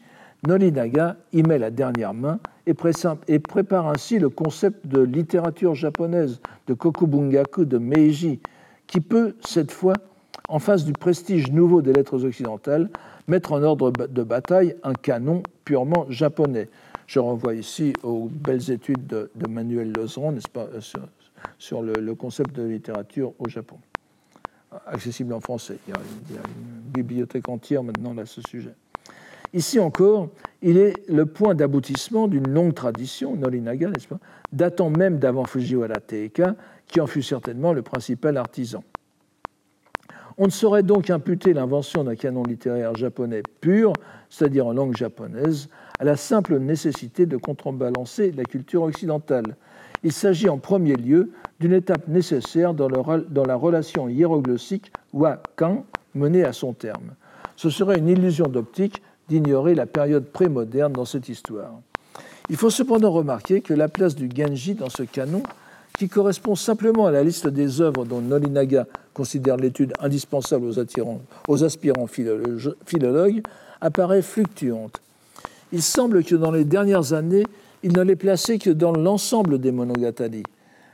[0.46, 6.74] Nolinaga y met la dernière main et, prépare ainsi le concept de littérature japonaise de
[6.74, 8.40] Kokubungaku de Meiji,
[8.86, 9.94] qui peut, cette fois,
[10.48, 12.90] en face du prestige nouveau des lettres occidentales,
[13.28, 16.68] mettre en ordre de bataille un canon purement japonais.
[17.06, 20.80] Je renvoie ici aux belles études de, Manuel Lozeron, n'est-ce pas, euh,
[21.58, 23.78] sur, le, concept de littérature au Japon,
[24.86, 25.78] accessible en français.
[25.86, 28.74] Il y, a, une bibliothèque entière maintenant à ce sujet.
[29.52, 30.28] Ici encore,
[30.60, 34.18] il est le point d'aboutissement d'une longue tradition, Norinaga, n'est-ce pas,
[34.52, 36.56] datant même d'avant Fujiwara Teika,
[36.88, 38.82] qui en fut certainement le principal artisan.
[40.38, 43.94] On ne saurait donc imputer l'invention d'un canon littéraire japonais pur,
[44.28, 49.56] c'est-à-dire en langue japonaise, à la simple nécessité de contrebalancer la culture occidentale.
[50.02, 56.52] Il s'agit en premier lieu d'une étape nécessaire dans, la relation hiéroglossique wa-kan menée à
[56.52, 57.14] son terme.
[57.56, 61.80] Ce serait une illusion d'optique d'ignorer la période prémoderne dans cette histoire.
[62.50, 65.42] Il faut cependant remarquer que la place du Genji dans ce canon,
[65.96, 70.66] qui correspond simplement à la liste des œuvres dont Nolinaga considère l'étude indispensable
[71.48, 73.42] aux, aspirants philologues,
[73.80, 75.00] apparaît fluctuante.
[75.72, 77.44] Il semble que dans les dernières années,
[77.82, 80.42] il ne l'est placé que dans l'ensemble des monogatari,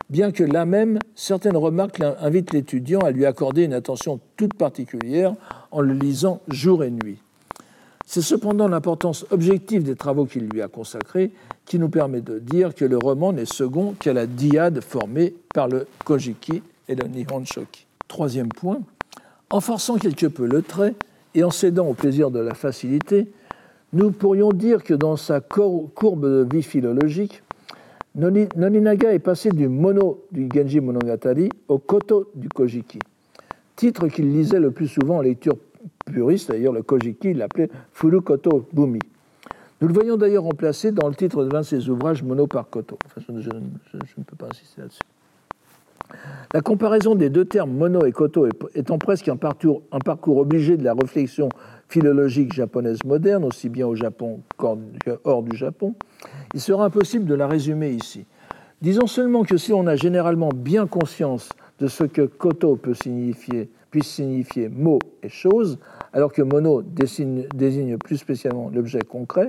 [0.08, 5.34] bien que là même, certaines remarques invitent l'étudiant à lui accorder une attention toute particulière
[5.70, 7.18] en le lisant jour et nuit.
[8.14, 11.30] C'est cependant l'importance objective des travaux qu'il lui a consacrés
[11.64, 15.66] qui nous permet de dire que le roman n'est second qu'à la diade formée par
[15.66, 17.86] le Kojiki et le Nihon Shoki.
[18.08, 18.82] Troisième point,
[19.48, 20.94] en forçant quelque peu le trait
[21.34, 23.32] et en cédant au plaisir de la facilité,
[23.94, 27.42] nous pourrions dire que dans sa courbe de vie philologique,
[28.14, 32.98] Noninaga est passé du mono du Genji Monogatari au koto du Kojiki,
[33.74, 35.56] titre qu'il lisait le plus souvent en lecture
[36.12, 39.00] puristes, d'ailleurs le Kojiki l'appelait Furukoto Bumi.
[39.80, 42.70] Nous le voyons d'ailleurs remplacé dans le titre de l'un de ses ouvrages Mono par
[42.70, 42.96] Koto.
[43.16, 45.00] je, ne peux pas insister là-dessus.
[46.52, 50.76] La comparaison des deux termes mono et koto étant presque un parcours, un parcours obligé
[50.76, 51.48] de la réflexion
[51.88, 55.94] philologique japonaise moderne, aussi bien au Japon que hors du Japon,
[56.54, 58.26] il sera impossible de la résumer ici.
[58.82, 61.48] Disons seulement que si on a généralement bien conscience
[61.78, 65.78] de ce que koto peut signifier, puisse signifier mot et chose,
[66.14, 69.48] alors que mono désigne, plus spécialement l'objet concret,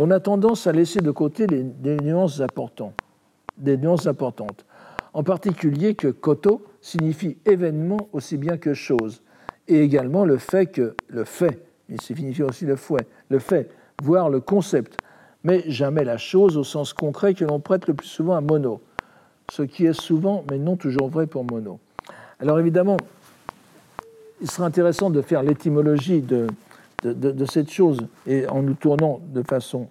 [0.00, 2.94] on a tendance à laisser de côté nuances importantes.
[3.58, 4.64] Des nuances importantes.
[5.12, 9.22] En particulier que koto signifie événement aussi bien que chose,
[9.66, 13.70] et également le fait que le fait, il signifie aussi le fouet, le fait,
[14.02, 14.98] voire le concept,
[15.42, 18.80] mais jamais la chose au sens concret que l'on prête le plus souvent à mono,
[19.50, 21.80] ce qui est souvent, mais non toujours vrai pour mono.
[22.38, 22.96] Alors évidemment,
[24.40, 26.46] il sera intéressant de faire l'étymologie de,
[27.46, 29.88] cette chose et en nous tournant de façon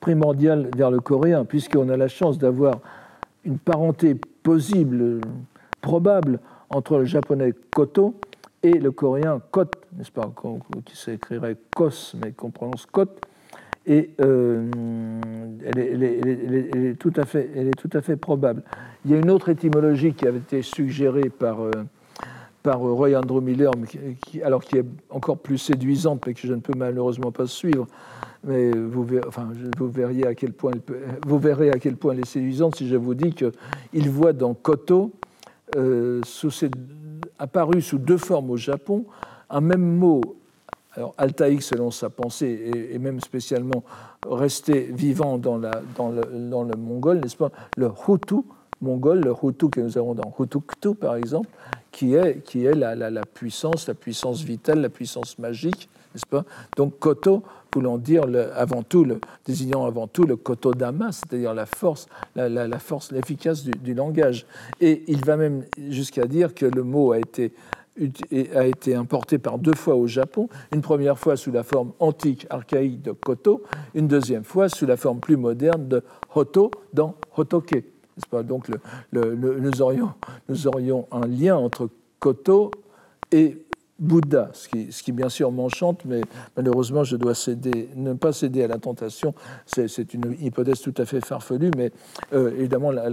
[0.00, 2.80] primordiale vers le coréen, puisqu'on a la chance d'avoir
[3.44, 5.20] une parenté possible,
[5.80, 8.14] probable, entre le japonais koto
[8.62, 10.30] et le coréen kot, n'est-ce pas,
[10.84, 13.08] qui s'écrirait kos, mais qu'on prononce kot.
[13.86, 18.62] Et elle, est, tout à fait, elle est tout à fait probable.
[19.04, 21.70] Il y a une autre étymologie qui avait été suggérée par euh,
[22.64, 23.70] par Roy Andrew Miller,
[24.42, 27.86] alors qui est encore plus séduisante, mais que je ne peux malheureusement pas suivre.
[28.42, 29.28] Mais vous, verrez,
[29.78, 30.72] verriez à quel point
[31.26, 34.54] vous verrez à quel point elle est séduisante si je vous dis qu'il voit dans
[34.54, 35.12] Koto,
[35.76, 36.50] euh, sous
[37.38, 39.04] apparu sous deux formes au Japon,
[39.50, 40.22] un même mot,
[40.94, 43.84] alors altaïque selon sa pensée, et, même spécialement
[44.26, 45.70] resté vivant dans, le,
[46.48, 47.50] dans le mongol, n'est-ce pas?
[47.76, 48.36] Le Hutu
[48.80, 51.48] mongol, le Hutu que nous avons dans Hutuktu par exemple,
[51.94, 56.44] qui est, qui est la, la, puissance, la puissance vitale, la puissance magique, n'est-ce pas?
[56.76, 58.24] Donc koto, voulant dire
[58.56, 63.12] avant tout, le, désignant avant tout le koto dama, c'est-à-dire la force, la, la force,
[63.12, 64.44] l'efficace du, du, langage.
[64.80, 67.52] Et il va même jusqu'à dire que le mot a été
[68.56, 72.44] a été importé par deux fois au Japon, une première fois sous la forme antique,
[72.50, 73.62] archaïque de koto,
[73.94, 76.02] une deuxième fois sous la forme plus moderne de
[76.34, 77.93] hoto dans hotoke.
[78.44, 78.70] Donc
[79.12, 82.70] nous, aurions, un lien entre Koto
[83.32, 83.64] et
[83.98, 86.22] Bouddha, ce qui, bien sûr m'enchante, mais
[86.56, 89.34] malheureusement je dois céder, ne pas céder à la tentation.
[89.66, 91.92] C'est une hypothèse tout à fait farfelue, mais
[92.32, 93.10] euh, évidemment la,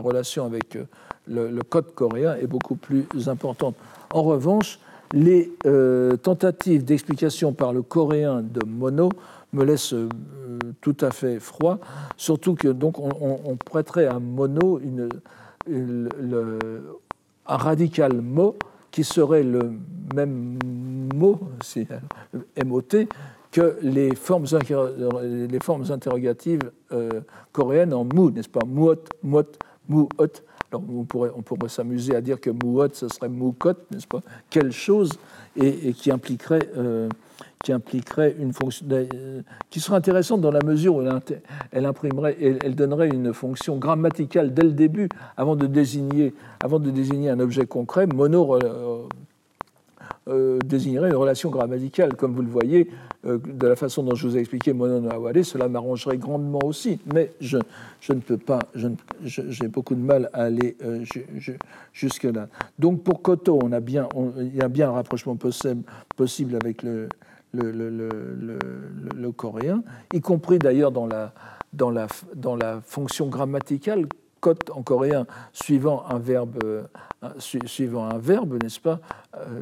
[0.00, 0.84] relation avec euh,
[1.28, 3.76] le, code coréen est beaucoup plus importante.
[4.12, 4.80] En revanche,
[5.12, 9.10] les euh, tentatives d'explication par le coréen de Mono
[9.52, 10.08] me laisse euh,
[10.80, 11.78] tout à fait froid,
[12.16, 15.08] surtout que donc on, prêterait à mono une,
[17.46, 18.56] un radical mot
[18.90, 19.72] qui serait le
[20.14, 20.58] même
[21.14, 21.86] mot, c'est
[22.64, 23.06] MOT,
[23.50, 24.46] que les formes,
[25.22, 27.20] les formes interrogatives euh,
[27.52, 28.64] coréennes en mou, n'est-ce pas?
[28.66, 29.42] Muot, mot,
[29.88, 30.08] muot.
[30.70, 34.22] Alors on pourrait, on pourrait s'amuser à dire que muot, ce serait moukot, n'est-ce pas?
[34.48, 35.10] Quelle chose,
[35.56, 37.08] et, qui impliquerait euh,
[37.62, 41.02] qui impliquerait une fonction, euh, qui serait intéressante dans la mesure où
[41.72, 46.90] elle, imprimerait, elle, donnerait une fonction grammaticale dès le début, avant de désigner, avant de
[46.90, 48.06] désigner un objet concret.
[48.06, 49.06] Mono euh,
[50.28, 52.90] euh, désignerait une relation grammaticale, comme vous le voyez,
[53.24, 56.98] de la façon dont je vous ai expliqué mono no cela m'arrangerait grandement aussi.
[57.14, 57.58] Mais je,
[58.00, 58.58] je, ne peux pas,
[59.22, 60.76] j'ai beaucoup de mal à aller
[61.92, 62.48] jusque là.
[62.80, 65.84] Donc pour Koto, on a bien, il y a bien un rapprochement possible,
[66.16, 67.08] possible avec le
[67.52, 71.32] le, coréen, y compris d'ailleurs dans la,
[71.72, 74.06] dans, la, dans la fonction grammaticale
[74.40, 76.58] cote en coréen suivant un verbe,
[77.38, 79.00] suivant un verbe, n'est-ce pas
[79.36, 79.58] euh,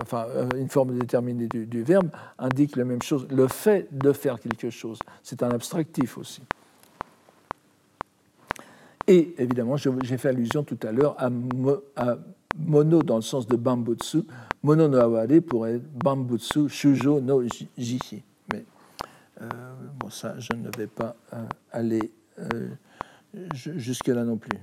[0.00, 3.26] Enfin, euh, une forme déterminée du, du, verbe indique la même chose.
[3.30, 6.42] Le fait de faire quelque chose, c'est un abstractif aussi.
[9.06, 11.28] Et évidemment, j'ai fait allusion tout à l'heure à,
[11.96, 12.16] à
[12.56, 14.22] mono dans le sens de bambutsu,
[14.62, 17.42] mono no pourrait être bambutsu shujo no
[17.76, 18.22] jishi.
[18.52, 18.64] Mais
[19.40, 19.48] euh,
[19.98, 22.68] bon, ça, je ne vais pas euh, aller euh,
[23.54, 24.58] jusque-là non plus.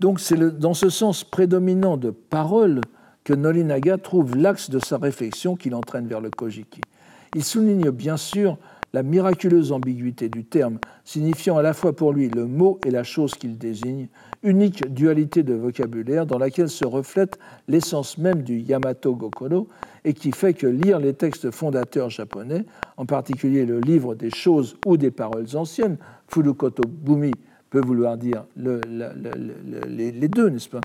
[0.00, 2.80] Donc c'est dans ce sens prédominant de parole
[3.22, 6.82] que Nolinaga trouve l'axe de sa réflexion qui l'entraîne vers le Kojiki.
[7.34, 8.58] Il souligne bien sûr
[8.92, 13.02] la miraculeuse ambiguïté du terme, signifiant à la fois pour lui le mot et la
[13.02, 14.08] chose qu'il désigne,
[14.44, 19.68] unique dualité de vocabulaire dans laquelle se reflète l'essence même du Yamato Gokono
[20.04, 22.64] et qui fait que lire les textes fondateurs japonais,
[22.96, 25.96] en particulier le livre des choses ou des paroles anciennes,
[26.28, 27.32] Furukoto Bumi
[27.70, 30.82] peut vouloir dire les, deux, n'est-ce pas?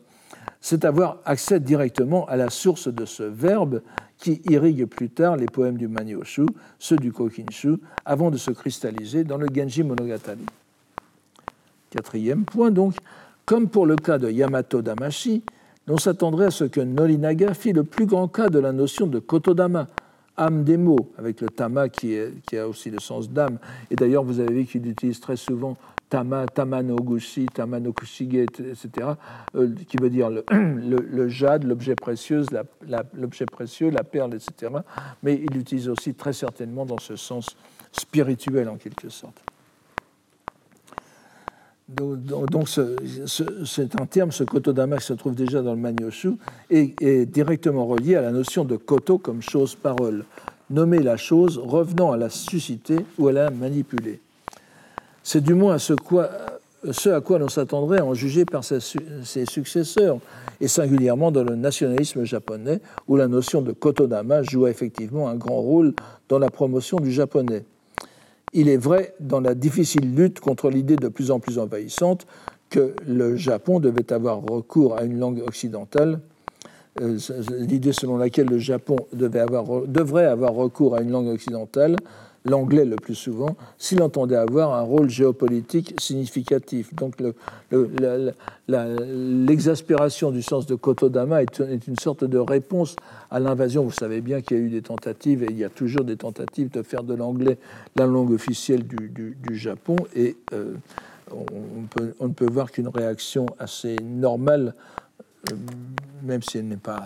[0.62, 3.82] C'est avoir accès directement à la source de ce verbe
[4.18, 6.46] qui irrigue plus tard les poèmes du Manyoshu,
[6.78, 10.46] ceux du Kokinshu, avant de se cristalliser dans le Genji Monogatari.
[11.90, 12.96] Quatrième point donc,
[13.50, 15.42] comme pour le cas de Yamato Damashi,
[15.88, 19.18] on s'attendrait à ce que Nolinaga fit le plus grand cas de la notion de
[19.18, 19.88] Kotodama,
[20.38, 22.16] âme des mots, avec le tama qui,
[22.56, 23.58] a aussi le sens d'âme.
[23.90, 25.78] Et d'ailleurs, vous avez vu qu'il utilise très souvent
[26.10, 28.90] tama, tama no gushi, tama no kushige, etc.,
[29.56, 30.44] euh, qui veut dire le,
[31.28, 32.44] jade, l'objet précieux,
[33.16, 34.72] l'objet précieux, la perle, etc.
[35.24, 37.58] Mais il l'utilise aussi très certainement dans ce sens
[37.94, 39.42] spirituel en quelque sorte.
[41.90, 46.34] Donc, c'est un terme, ce kotodama qui se trouve déjà dans le Manyoshu,
[46.70, 50.24] et est directement relié à la notion de koto comme chose-parole,
[50.70, 54.22] nommer la chose revenant à la susciter ou à la manipuler.
[55.24, 55.94] C'est du moins ce,
[57.10, 58.80] à quoi l'on s'attendrait à en juger par ses,
[59.46, 60.20] successeurs,
[60.62, 65.60] et singulièrement dans le nationalisme japonais, où la notion de kotodama joue effectivement un grand
[65.60, 65.96] rôle
[66.28, 67.66] dans la promotion du japonais.
[68.54, 72.26] Il est vrai, dans la difficile lutte contre l'idée de plus en plus envahissante
[72.70, 76.20] que le Japon devait avoir recours à une langue occidentale,
[77.02, 77.18] euh,
[77.60, 81.96] l'idée selon laquelle le Japon devrait avoir recours à une langue occidentale,
[82.46, 86.94] l'anglais le plus souvent, s'il entendait avoir un rôle géopolitique significatif.
[86.96, 87.16] Donc
[88.68, 92.96] l'exaspération du sens de Kotodama est, une sorte de réponse
[93.30, 93.84] à l'invasion.
[93.84, 96.16] Vous savez bien qu'il y a eu des tentatives, et il y a toujours des
[96.18, 97.58] tentatives de faire de l'anglais
[97.96, 100.76] la langue officielle du, Japon, et euh,
[101.32, 104.74] on, ne peut voir qu'une réaction assez normale,
[105.52, 105.56] euh,
[106.24, 107.04] même si elle n'est pas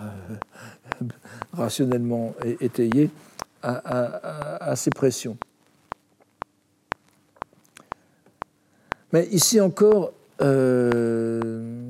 [1.02, 1.06] euh,
[1.54, 3.10] rationnellement étayée,
[3.64, 5.38] à, ces pressions.
[9.12, 10.12] Mais ici encore,
[10.42, 11.88] euh,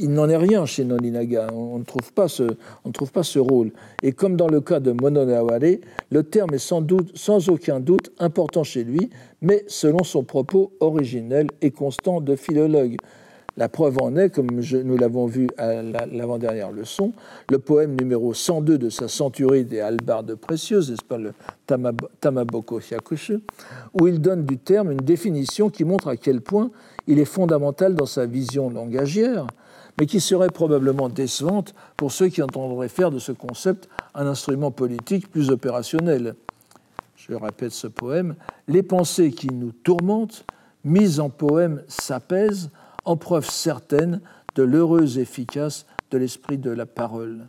[0.00, 1.48] il n'en est rien chez Noninaga.
[1.52, 3.70] On ne, trouve pas ce, rôle.
[4.02, 5.78] Et comme dans le cas de Mononaware,
[6.10, 9.10] le terme est sans, doute, sans aucun doute important chez lui,
[9.42, 12.96] mais selon son propos originel et constant de philologue.
[13.56, 17.12] La preuve en est, comme nous l'avons vu à l'avant-dernière leçon,
[17.50, 21.32] le poème numéro 102 de sa centurie des halbardes précieuses, n'est-ce pas le
[22.20, 23.40] Tamaboko Hyakushu,
[24.00, 26.70] où il donne du terme une définition qui montre à quel point
[27.06, 29.46] il est fondamental dans sa vision langagière,
[29.98, 34.70] mais qui serait probablement décevante pour ceux qui entendraient faire de ce concept un instrument
[34.70, 36.34] politique plus opérationnel.
[37.16, 38.36] Je répète ce poème,
[38.68, 40.44] les pensées qui nous tourmentent,
[40.84, 42.70] mises en poème, s'apaisent
[43.04, 44.20] en preuve certaine
[44.54, 47.46] de l'heureuse efficace de l'esprit de la parole.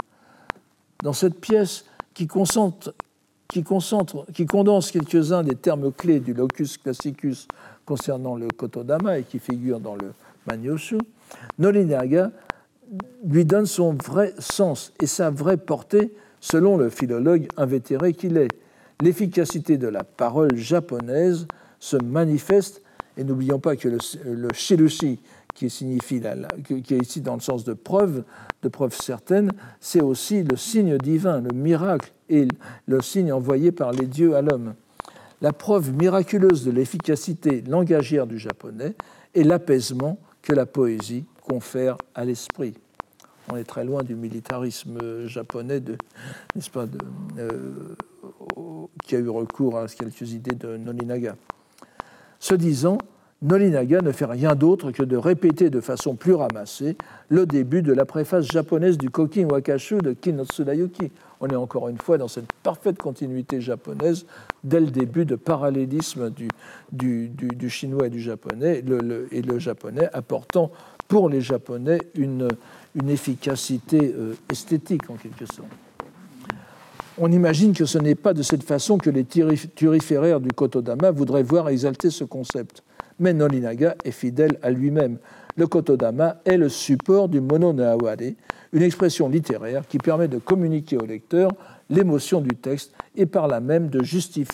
[1.04, 2.94] Dans cette pièce qui, concentre,
[3.48, 7.48] qui, concentre, qui condense quelques-uns des termes clés du locus classicus
[7.86, 10.14] concernant le Kotodama et qui figure dans le
[10.48, 10.98] Manyoshu,
[11.58, 12.32] Nolinaga
[13.26, 18.50] lui donne son vrai sens et sa vraie portée selon le philologue invétéré qu'il est.
[19.02, 21.48] L'efficacité de la parole japonaise
[21.80, 22.82] se manifeste,
[23.18, 25.20] et n'oublions pas que le, le shirushi
[25.54, 26.22] qui signifie
[26.64, 28.24] qui est ici dans le sens de preuve,
[28.62, 32.48] de preuve certaine, c'est aussi le signe divin, le miracle et
[32.86, 34.74] le signe envoyé par les dieux à l'homme.
[35.42, 38.94] La preuve miraculeuse de l'efficacité langagière du japonais
[39.34, 42.76] est l'apaisement que la poésie confère à l'esprit.
[43.52, 45.82] On est très loin du militarisme japonais,
[47.38, 47.60] euh,
[49.04, 51.36] qui a eu recours à quelques idées de Nolinaga.
[52.40, 52.98] Ce disant,
[53.42, 56.96] Nolinaga ne fait rien d'autre que de répéter de façon plus ramassée
[57.30, 61.12] le début de la préface japonaise du Kokin Wakashu de Kinotsurayuki.
[61.40, 64.28] On est encore une fois dans cette parfaite continuité japonaise
[64.64, 66.50] dès le début de parallélisme du,
[66.92, 68.84] du, chinois et du japonais,
[69.32, 70.72] et le japonais apportant
[71.08, 72.48] pour les japonais une,
[72.96, 75.68] une efficacité euh, esthétique en quelque sorte.
[77.18, 81.44] On imagine que ce n'est pas de cette façon que les turiféraires du Kotodama voudraient
[81.44, 82.84] voir exalter ce concept
[83.22, 85.18] mais Nolinaga est fidèle à lui-même.
[85.56, 87.74] Le kotodama est le support du mono
[88.74, 91.52] une expression littéraire qui permet de communiquer au lecteur
[91.90, 94.02] l'émotion du texte et par là même de,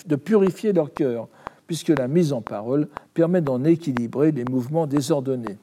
[0.06, 1.28] de purifier leur cœur,
[1.66, 5.56] puisque la mise en parole permet d'en équilibrer les mouvements désordonnés.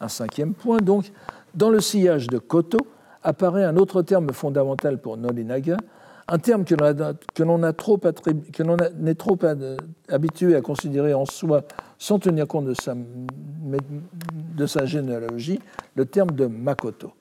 [0.00, 1.10] Un cinquième point, donc,
[1.54, 2.78] dans le sillage de Koto
[3.22, 5.78] apparaît un autre terme fondamental pour Nolinaga,
[6.30, 9.38] un terme que l'on est trop
[10.08, 11.64] habitué à considérer en soi
[11.98, 12.94] sans tenir compte de sa,
[14.56, 15.58] de sa généalogie,
[15.96, 17.12] le terme de makoto,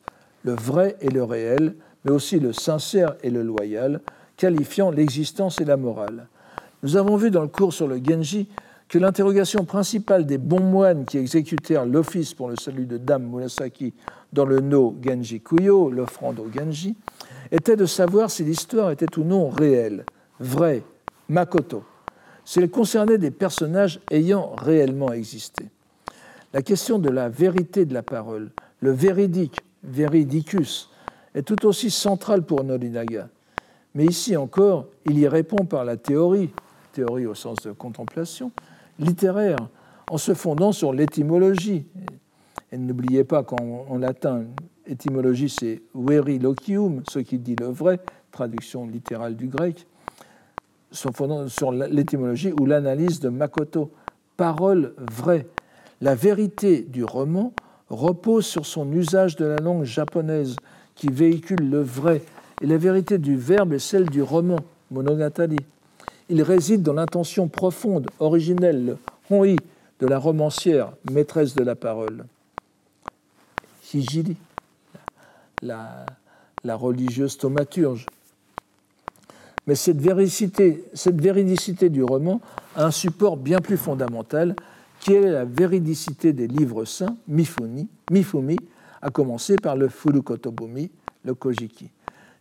[0.44, 1.74] le vrai et le réel,
[2.06, 4.02] mais aussi le sincère et le loyal,
[4.38, 6.28] qualifiant l'existence et la morale.
[6.84, 8.48] Nous avons vu dans le cours sur le Genji
[8.88, 13.94] que l'interrogation principale des bons moines qui exécutèrent l'office pour le salut de Dame Murasaki
[14.32, 16.96] dans le no Genji Kuyo, l'offrande au Genji,
[17.52, 20.06] était de savoir si l'histoire était ou non réelle,
[20.40, 20.84] vraie,
[21.28, 21.84] makoto,
[22.46, 25.66] si elle concernait des personnages ayant réellement existé.
[26.54, 30.90] La question de la vérité de la parole, le véridique, veridicus,
[31.36, 33.30] est tout aussi centrale pour Norinaga.
[33.94, 36.52] Mais ici encore, il y répond par la théorie,
[36.92, 38.52] théorie au sens de contemplation,
[38.98, 39.58] littéraire,
[40.10, 41.86] en se fondant sur l'étymologie.
[42.72, 44.46] Et n'oubliez pas qu'en latin,
[44.90, 48.00] étymologie, c'est veri locium, ce qui dit le vrai,
[48.32, 49.86] traduction littérale du grec,
[50.92, 53.92] sur l'étymologie ou l'analyse de Makoto,
[54.36, 55.46] parole vraie.
[56.02, 57.54] La vérité du roman
[57.90, 60.56] repose sur son usage de la langue japonaise
[60.96, 62.22] qui véhicule le vrai,
[62.62, 64.58] et la vérité du verbe est celle du roman,
[64.92, 65.58] monogatari.
[66.30, 68.98] Il réside dans l'intention profonde, originelle, le
[69.30, 69.56] hoi
[70.00, 72.26] de la romancière, maîtresse de la parole.
[73.94, 74.38] Hijiri,
[75.62, 76.06] la,
[76.66, 78.06] religieuse thaumaturge.
[79.68, 82.42] Mais cette véricité, cette véridicité du roman
[82.76, 84.56] a un support bien plus fondamental,
[85.00, 88.58] qui est la véridicité des livres saints, Mifumi, Mifumi
[89.02, 90.90] à commencer par le Furukotobumi,
[91.24, 91.90] le Kojiki.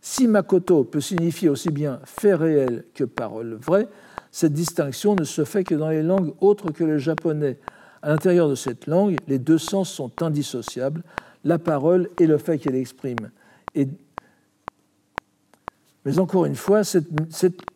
[0.01, 3.87] Si Makoto peut signifier aussi bien fait réel que parole vraie,
[4.31, 7.57] cette distinction ne se fait que dans les langues autres que le japonais.
[8.01, 11.03] À l'intérieur de cette langue, les deux sens sont indissociables,
[11.43, 13.29] la parole et le fait qu'elle exprime.
[16.05, 17.07] Mais encore une fois, cette,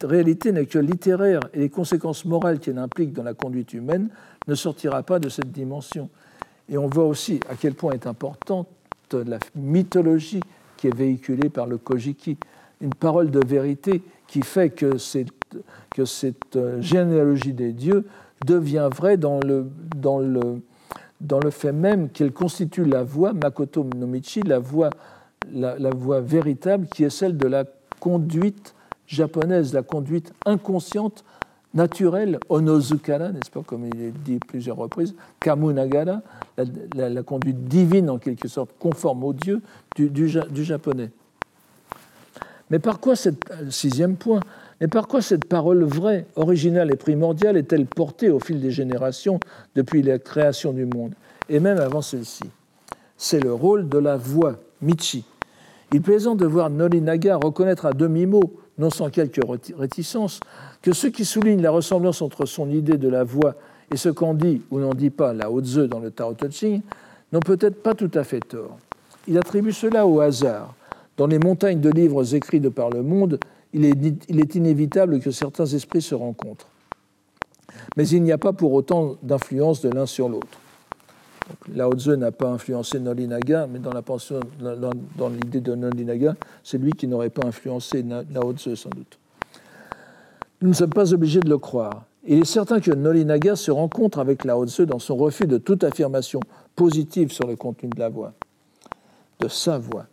[0.03, 4.09] réalité n'est que littéraire et les conséquences morales qu'elle implique dans la conduite humaine
[4.47, 6.09] ne sortira pas de cette dimension.
[6.69, 8.67] Et on voit aussi à quel point est importante
[9.17, 10.41] la mythologie
[10.77, 12.37] qui est véhiculée par le Kojiki,
[12.81, 15.31] une parole de vérité qui fait que cette,
[16.55, 18.05] euh, généalogie des dieux
[18.45, 19.67] devient vraie dans le,
[21.23, 24.89] dans le fait même qu'elle constitue la voie, Makoto no Michi, la voie,
[25.51, 27.63] la, voie véritable qui est celle de la
[27.99, 28.75] conduite
[29.07, 31.23] japonaise, la conduite inconsciente
[31.73, 36.21] naturelle, onozukara, n'est-ce pas, comme il est dit plusieurs reprises, kamunagara,
[36.95, 39.61] la, conduite divine en quelque sorte, conforme au Dieu
[39.95, 41.09] du, du, du japonais.
[42.69, 44.41] Mais par quoi cette, sixième point,
[44.81, 49.39] mais par quoi cette parole vraie, originale et primordiale est-elle portée au fil des générations
[49.75, 51.13] depuis la création du monde,
[51.49, 52.43] et même avant celle-ci?
[53.17, 55.23] C'est le rôle de la voix, Michi.
[55.93, 59.41] Il plaisant de voir Norinaga reconnaître à demi-mot, non sans quelques
[59.77, 60.39] réticences,
[60.81, 63.55] que ceux qui soulignent la ressemblance entre son idée de la voix
[63.91, 66.49] et ce qu'en dit ou n'en dit pas la Haute Ze dans le Tao Te
[66.49, 66.81] Ching
[67.31, 68.77] n'ont peut-être pas tout à fait tort.
[69.27, 70.73] Il attribue cela au hasard.
[71.15, 73.39] Dans les montagnes de livres écrits de par le monde,
[73.73, 76.67] il est, inévitable que certains esprits se rencontrent.
[77.97, 80.59] Mais il n'y a pas pour autant d'influence de l'un sur l'autre.
[81.73, 84.01] Lao Tzu n'a pas influencé Nolinaga, mais dans, la
[85.17, 89.17] dans l'idée de Nolinaga, c'est lui qui n'aurait pas influencé Lao Tzu sans doute.
[90.61, 92.05] Nous ne sommes pas obligés de le croire.
[92.25, 95.83] Il est certain que Nolinaga se rencontre avec Lao Tzu dans son refus de toute
[95.83, 96.39] affirmation
[96.75, 98.33] positive sur le contenu de la voix,
[99.39, 100.05] de sa voix.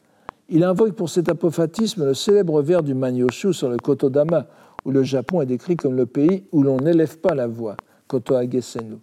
[0.52, 4.46] Il invoque pour cet apophatisme le célèbre vers du Manyoshu sur le Kotodama,
[4.84, 7.76] où le Japon est décrit comme le pays où l'on n'élève pas la voix,
[8.08, 8.96] Kotoage Senu.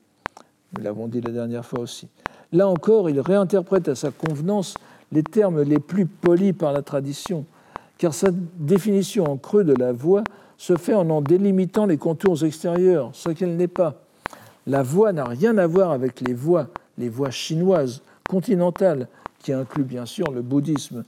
[0.75, 2.09] Nous l'avons dit la dernière fois aussi.
[2.51, 4.73] Là encore, il réinterprète à sa convenance
[5.13, 7.45] les termes les plus polis par la tradition,
[7.97, 10.25] car sa définition en creux de la voix
[10.57, 14.01] se fait en en délimitant les contours extérieurs, ce qu'elle n'est pas.
[14.65, 16.67] La voix n'a rien à voir avec les voix,
[16.97, 19.07] les voix chinoises, continentales,
[19.39, 21.05] qui incluent bien sûr le bouddhisme.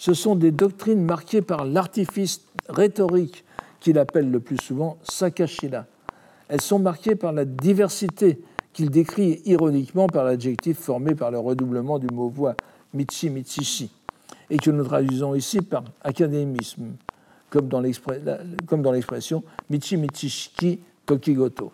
[0.00, 2.40] Ce sont des doctrines marquées par l'artifice
[2.70, 3.44] rhétorique
[3.80, 5.84] qu'il appelle le plus souvent sakashila.
[6.48, 8.40] Elles sont marquées par la diversité
[8.72, 12.54] qu'il décrit ironiquement par l'adjectif formé par le redoublement du mot voix,
[12.94, 13.90] michi michishi,
[14.48, 16.92] et que nous traduisons ici par académisme
[17.50, 17.80] comme dans
[18.92, 21.72] l'expression Michi Michishiki Tokigoto.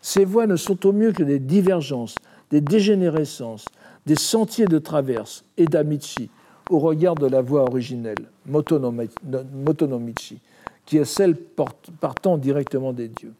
[0.00, 2.14] Ces voies ne sont au mieux que des divergences,
[2.52, 3.64] des dégénérescences,
[4.06, 6.30] des sentiers de traverse et d'amichi
[6.70, 10.40] au regard de la voie originelle, Motonomichi,
[10.84, 13.34] qui est celle partant directement des dieux.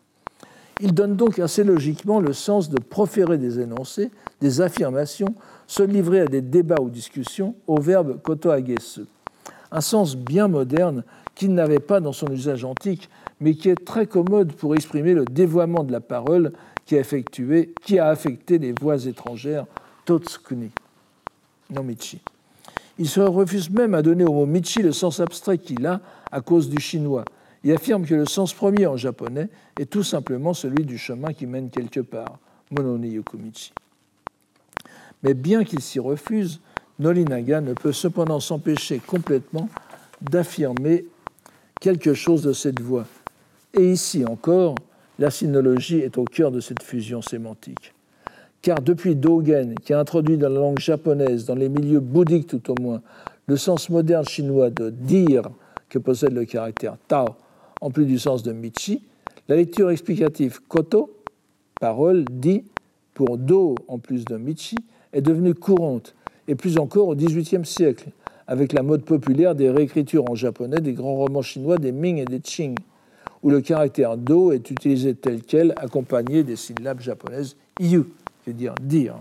[0.80, 4.10] Il donne donc assez logiquement le sens de proférer des énoncés,
[4.40, 5.34] des affirmations,
[5.66, 9.06] se livrer à des débats ou discussions au verbe kotoagesu,
[9.72, 11.02] un sens bien moderne
[11.34, 13.08] qu'il n'avait pas dans son usage antique,
[13.40, 16.52] mais qui est très commode pour exprimer le dévoiement de la parole
[16.84, 19.66] qui a, effectué, qui a affecté les voix étrangères,
[20.04, 20.70] totsukuni,
[21.70, 22.20] non michi.
[22.98, 26.00] Il se refuse même à donner au mot michi le sens abstrait qu'il a
[26.32, 27.24] à cause du chinois,
[27.62, 31.46] Il affirme que le sens premier en japonais est tout simplement celui du chemin qui
[31.46, 32.38] mène quelque part,
[32.70, 33.72] Monone Yokomichi.
[35.22, 36.60] Mais bien qu'il s'y refuse,
[36.98, 39.68] Nolinaga ne peut cependant s'empêcher complètement
[40.20, 41.06] d'affirmer
[41.80, 43.06] quelque chose de cette voie.
[43.74, 44.74] Et ici encore,
[45.18, 47.94] la sinologie est au cœur de cette fusion sémantique.
[48.62, 52.70] Car depuis Dogen, qui a introduit dans la langue japonaise, dans les milieux bouddhiques tout
[52.72, 53.02] au moins,
[53.46, 55.42] le sens moderne chinois de dire
[55.88, 57.36] que possède le caractère Tao,
[57.80, 59.02] en plus du sens de Michi,
[59.48, 61.14] la lecture explicative Koto,
[61.80, 62.64] parole, dit,
[63.14, 64.76] pour Do en plus de Michi,
[65.12, 66.14] est devenue courante,
[66.48, 68.10] et plus encore au XVIIIe siècle,
[68.48, 72.24] avec la mode populaire des réécritures en japonais des grands romans chinois des Ming et
[72.24, 72.76] des Qing,
[73.42, 78.04] où le caractère Do est utilisé tel quel, accompagné des syllabes japonaises yu,
[78.52, 79.16] dire.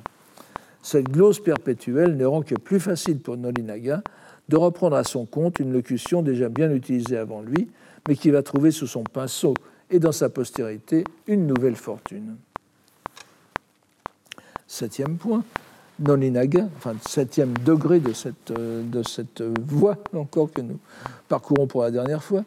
[0.82, 4.02] Cette glose perpétuelle ne rend que plus facile pour Nolinaga
[4.50, 7.70] de reprendre à son compte une locution déjà bien utilisée avant lui,
[8.08, 9.54] mais qui va trouver sous son pinceau
[9.90, 12.38] et dans sa postérité une nouvelle fortune.
[14.66, 15.44] Septième point,
[16.00, 20.80] Nolinaga, enfin septième degré de cette, de cette voie encore que nous
[21.28, 22.44] parcourons pour la dernière fois.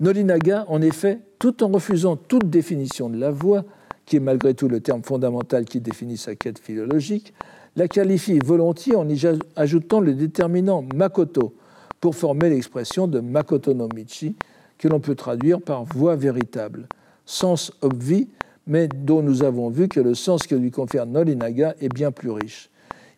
[0.00, 3.64] Nolinaga, en effet, tout en refusant toute définition de la voix,
[4.12, 7.32] qui est malgré tout le terme fondamental qui définit sa quête philologique,
[7.76, 11.54] la qualifie volontiers en y ajoutant le déterminant Makoto
[11.98, 14.36] pour former l'expression de Makoto no Michi,
[14.76, 16.88] que l'on peut traduire par voix véritable,
[17.24, 18.28] sens obvi,
[18.66, 22.32] mais dont nous avons vu que le sens que lui confère Nolinaga est bien plus
[22.32, 22.68] riche.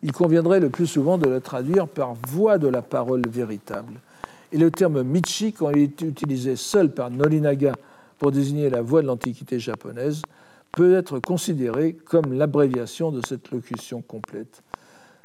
[0.01, 3.95] Il conviendrait le plus souvent de le traduire par voix de la parole véritable.
[4.53, 7.73] Et le terme Michi, quand il est utilisé seul par Nolinaga
[8.17, 10.21] pour désigner la voix de l'Antiquité japonaise,
[10.75, 14.61] peut être considéré comme l'abréviation de cette locution complète.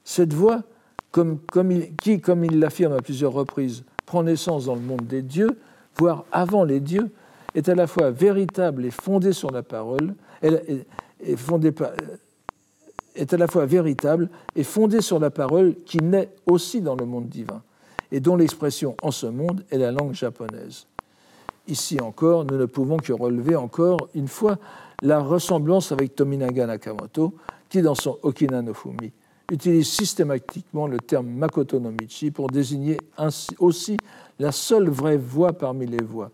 [0.05, 0.63] Cette voix,
[2.01, 5.59] qui, comme il l'affirme à plusieurs reprises, prend naissance dans le monde des dieux,
[5.99, 7.11] voire avant les dieux,
[7.57, 10.87] est à la fois véritable et fondée sur la parole, est,
[11.21, 17.07] est à la fois véritable et fondée sur la parole qui naît aussi dans le
[17.07, 17.61] monde divin,
[18.13, 20.87] et dont l'expression en ce monde est la langue japonaise.
[21.67, 24.59] Ici encore, nous ne pouvons que relever encore une fois
[25.03, 27.35] la ressemblance avec Tominaga Nakamoto,
[27.69, 29.13] qui dans son Okina no Fumi
[29.51, 32.99] utilise systématiquement le terme Makoto no Michi pour désigner
[33.59, 33.97] aussi
[34.39, 36.31] la seule vraie voie parmi les voies,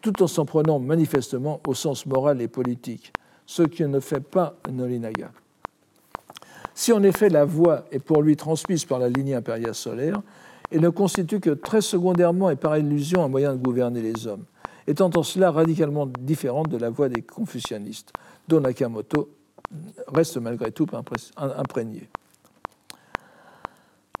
[0.00, 3.12] tout en s'en prenant manifestement au sens moral et politique,
[3.46, 5.30] ce que ne fait pas Nolinaga.
[6.74, 10.20] Si en effet la voix est pour lui transmise par la lignée impériale solaire,
[10.70, 14.44] elle ne constitue que très secondairement et par illusion un moyen de gouverner les hommes
[14.86, 18.12] étant en cela radicalement différente de la voix des confucianistes,
[18.48, 19.28] dont Nakamoto
[20.08, 20.86] reste malgré tout
[21.36, 22.08] imprégné.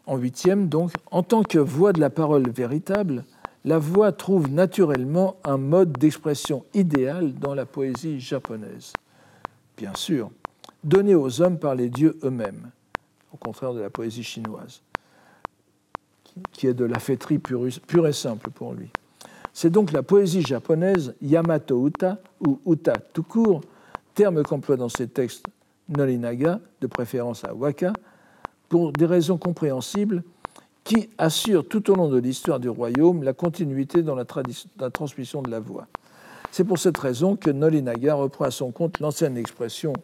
[0.06, 3.24] En huitième, donc, en tant que voix de la parole véritable,
[3.64, 8.92] la voix trouve naturellement un mode d'expression idéal dans la poésie japonaise.
[9.76, 10.30] Bien sûr,
[10.84, 12.70] donné aux hommes par les dieux eux-mêmes,
[13.32, 14.82] au contraire de la poésie chinoise,
[16.52, 18.90] qui est de la fêterie pure et simple pour lui.
[19.58, 23.62] C'est donc la poésie japonaise Yamato Uta, ou Uta tout court,
[24.14, 25.46] terme qu'emploie dans ses textes
[25.88, 27.94] Nolinaga, de préférence à Waka,
[28.68, 30.22] pour des raisons compréhensibles,
[30.84, 35.50] qui assure tout au long de l'histoire du royaume la continuité dans la, transmission de
[35.50, 35.86] la voix.
[36.50, 39.94] C'est pour cette raison que Nolinaga reprend à son compte l'ancienne expression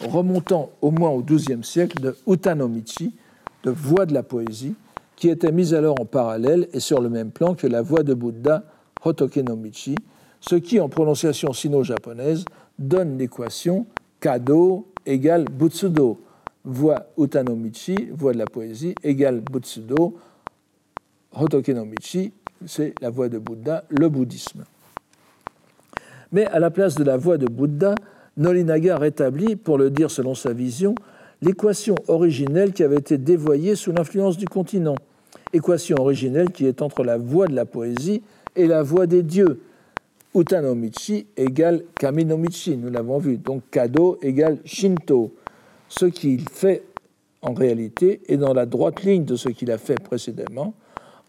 [0.00, 3.14] remontant au moins au XIIe siècle de Utanomichi,
[3.62, 4.74] de voix de la poésie,
[5.18, 8.14] qui était mise alors en parallèle et sur le même plan que la voix de
[8.14, 8.62] Bouddha
[9.04, 9.96] Hotoke no Michi,
[10.40, 12.44] ce qui, en prononciation sino-japonaise,
[12.78, 13.86] donne l'équation
[14.20, 16.20] Kado égale Butsudo.
[16.64, 20.18] Voix Utanomichi, voix de la poésie, égale Butsudo.
[21.32, 22.32] Hotoke no Michi,
[22.64, 24.64] c'est la voix de Bouddha, le bouddhisme.
[26.30, 27.96] Mais à la place de la voix de Bouddha,
[28.36, 30.94] Nolinaga rétablit, pour le dire selon sa vision,
[31.42, 34.94] l'équation originelle qui avait été dévoyée sous l'influence du continent,
[35.52, 38.22] équation originelle qui est entre la voix de la poésie
[38.56, 39.60] et la voix des dieux.
[40.34, 45.32] Utanomichi égale Kaminomichi, nous l'avons vu, donc Kado égale Shinto.
[45.88, 46.82] Ce qu'il fait
[47.40, 50.74] en réalité est dans la droite ligne de ce qu'il a fait précédemment,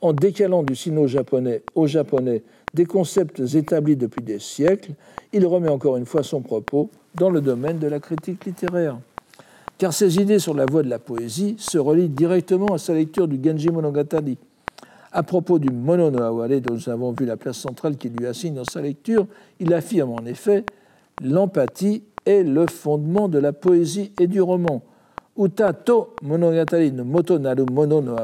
[0.02, 2.44] en décalant du sino-japonais au japonais
[2.74, 4.92] des concepts établis depuis des siècles,
[5.34, 8.98] il remet encore une fois son propos dans le domaine de la critique littéraire
[9.80, 13.28] car ses idées sur la voie de la poésie se relient directement à sa lecture
[13.28, 14.38] du Genji Monogatari.
[15.12, 18.54] À propos du Mono no dont nous avons vu la place centrale qu'il lui assigne
[18.54, 19.26] dans sa lecture,
[19.60, 20.66] il affirme en effet
[21.24, 24.82] L'empathie est le fondement de la poésie et du roman.
[25.38, 28.18] Uta to Monogatari no moto naru mono no.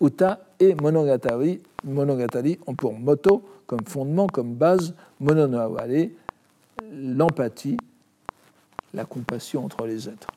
[0.00, 5.76] Uta et Monogatari monogatari ont pour moto, comme fondement, comme base, mono no
[6.92, 7.76] l'empathie,
[8.94, 10.28] la compassion entre les êtres.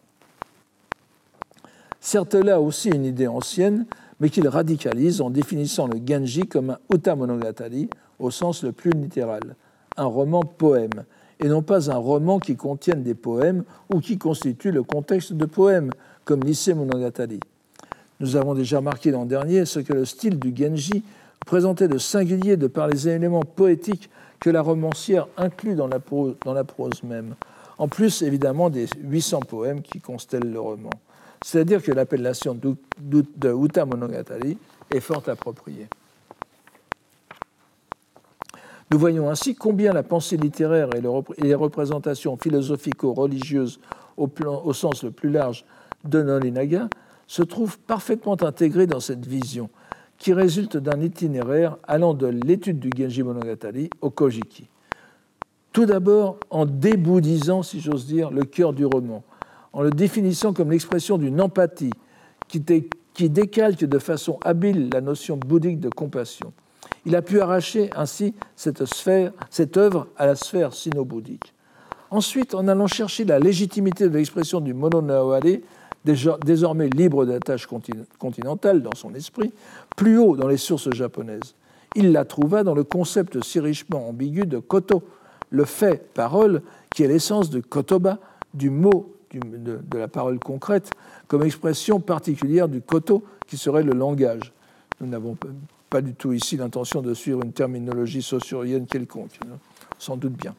[1.99, 3.86] Certes, là aussi une idée ancienne,
[4.20, 7.89] mais qu'il radicalise en définissant le Genji comme un uta monogatari
[8.20, 9.56] au sens le plus littéral,
[9.97, 11.06] un roman poème,
[11.39, 15.45] et non pas un roman qui contienne des poèmes ou qui constitue le contexte de
[15.45, 15.91] poèmes,
[16.26, 17.39] comme Lycée Monogatari.
[18.20, 21.04] Nous avons déjà marqué l'an dernier ce que le style du Genji
[21.45, 25.99] présentait de singulier de par les éléments poétiques que la romancière inclut dans la
[26.64, 27.36] prose même,
[27.78, 30.90] en plus évidemment des 800 poèmes qui constellent le roman.
[31.44, 34.58] C'est-à-dire que l'appellation de Uta Monogatari
[34.92, 35.88] est fort appropriée.
[38.92, 41.02] Nous voyons ainsi combien la pensée littéraire et
[41.42, 43.80] les représentations philosophico-religieuses
[44.18, 45.66] au, au, sens le plus large
[46.04, 46.90] de Nolinaga
[47.26, 49.70] se trouvent parfaitement intégrées dans cette vision,
[50.18, 54.68] qui résulte d'un itinéraire allant de l'étude du Genji Monogatari au Kojiki.
[55.74, 59.24] Tout d'abord en débouddhisant, si j'ose dire, le cœur du roman,
[59.74, 61.90] en le définissant comme l'expression d'une empathie
[62.48, 66.54] qui, décalque de façon habile la notion bouddhique de compassion.
[67.08, 71.54] Il a pu arracher ainsi cette, œuvre à la sphère sino-bouddhique.
[72.12, 75.02] Ensuite, en allant chercher la légitimité de l'expression du mono
[76.06, 77.68] désormais libre de la tâche
[78.20, 79.52] continentale dans son esprit,
[79.98, 81.56] plus haut dans les sources japonaises,
[81.96, 85.04] il la trouva dans le concept si richement ambigu de koto,
[85.54, 88.18] le fait parole qui est l'essence de kotoba,
[88.56, 90.89] du mot de, la parole concrète,
[91.28, 94.51] comme expression particulière du koto, qui serait le langage.
[94.99, 95.38] Nous n'avons
[95.89, 99.58] pas du tout ici l'intention de suivre une terminologie saussurienne quelconque, hein,
[99.99, 100.56] sans doute bien.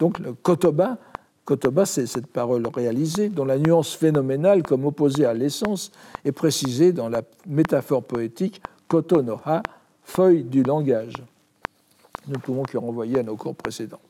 [0.00, 0.98] Donc le kotoba,
[1.44, 5.92] kotoba c'est cette parole réalisée, dont la nuance phénoménale, comme opposée à l'essence,
[6.24, 9.62] est précisée dans la métaphore poétique koto no ha,
[10.02, 11.14] feuille du langage.
[12.26, 14.00] Nous ne pouvons que renvoyer à nos cours précédents.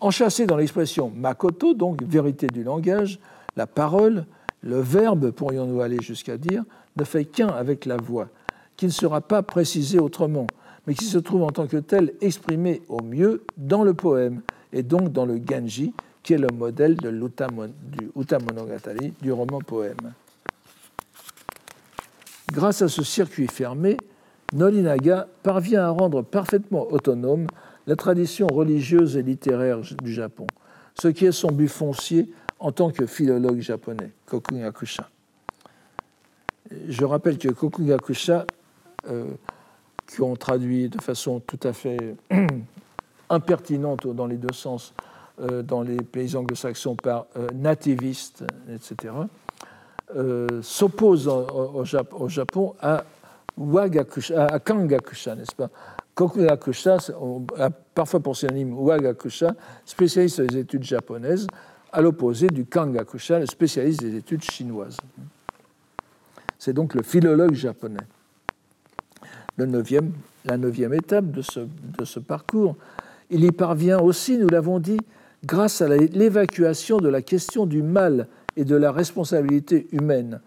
[0.00, 3.18] Enchâssé dans l'expression makoto, donc vérité du langage,
[3.56, 4.24] la parole,
[4.62, 6.64] le verbe, pourrions-nous aller jusqu'à dire,
[6.96, 8.28] ne fait qu'un avec la voix,
[8.76, 10.46] qui ne sera pas précisé autrement,
[10.86, 14.40] mais qui se trouve en tant que tel exprimé au mieux dans le poème,
[14.72, 15.92] et donc dans le Genji,
[16.22, 20.14] qui est le modèle de du Uta Monogatari, du roman poème.
[22.50, 23.96] Grâce à ce circuit fermé,
[24.52, 27.46] Nolinaga parvient à rendre parfaitement autonome
[27.90, 30.46] la tradition religieuse et littéraire du Japon,
[30.94, 32.30] ce qui est son but foncier
[32.60, 35.10] en tant que philologue japonais, Kokugakusha.
[36.88, 38.46] Je rappelle que Kokugakusha,
[39.08, 39.24] euh,
[40.06, 42.14] qui ont traduit de façon tout à fait
[43.28, 44.94] impertinente dans les deux sens
[45.40, 49.14] euh, dans les pays anglo-saxons par euh, nativiste, etc.,
[50.14, 51.84] euh, s'oppose au,
[52.28, 53.02] Japon à,
[53.56, 55.70] Wagakusha, à Kangakusha, n'est-ce pas?
[56.20, 56.98] Kokugakusha,
[57.94, 59.54] parfois pour synonyme Wagakusha,
[59.86, 61.46] spécialiste des études japonaises,
[61.90, 64.98] à l'opposé du Kangakusha, le spécialiste des études chinoises.
[66.58, 68.06] C'est donc le philologue japonais.
[69.56, 69.64] La
[70.58, 72.76] neuvième étape de ce, parcours,
[73.30, 74.98] il y parvient aussi, nous l'avons dit,
[75.46, 80.42] grâce à l'évacuation de la question du mal et de la responsabilité humaine,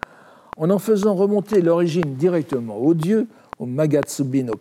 [0.56, 3.26] en en faisant remonter l'origine directement au Dieu,
[3.58, 4.54] au Magatsubi no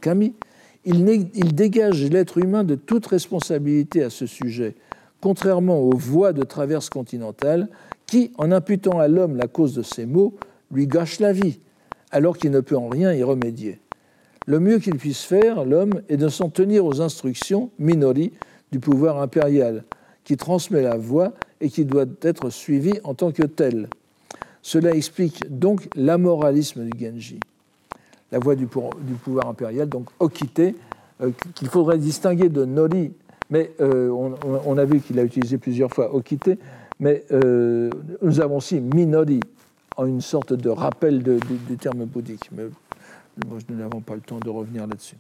[0.86, 4.76] Il, dégage l'être humain de toute responsabilité à ce sujet,
[5.22, 7.70] contrairement aux voies de traverse continentale
[8.06, 10.34] qui, en imputant à l'homme la cause de ses maux,
[10.72, 11.60] lui gâchent la vie,
[12.12, 13.80] alors qu'il ne peut en rien y remédier.
[14.46, 18.34] Le mieux qu'il puisse faire, l'homme, est de s'en tenir aux instructions, minori,
[18.74, 19.86] du pouvoir impérial,
[20.26, 23.88] qui transmet la voie et qui doit être suivi en tant que tel.
[24.62, 27.40] Cela explique donc l'amoralisme du Genji
[28.34, 30.60] la voie du, pouvoir impérial, donc Okite,
[31.22, 33.14] euh, qu'il faudrait distinguer de Nori,
[33.52, 36.50] mais euh, on, a vu qu'il a utilisé plusieurs fois Okite,
[37.00, 37.92] mais euh,
[38.24, 39.40] nous avons aussi Minori,
[39.98, 42.50] en une sorte de rappel du terme bouddhique.
[42.54, 42.64] Mais
[43.70, 45.18] nous n'avons pas le temps de revenir là-dessus.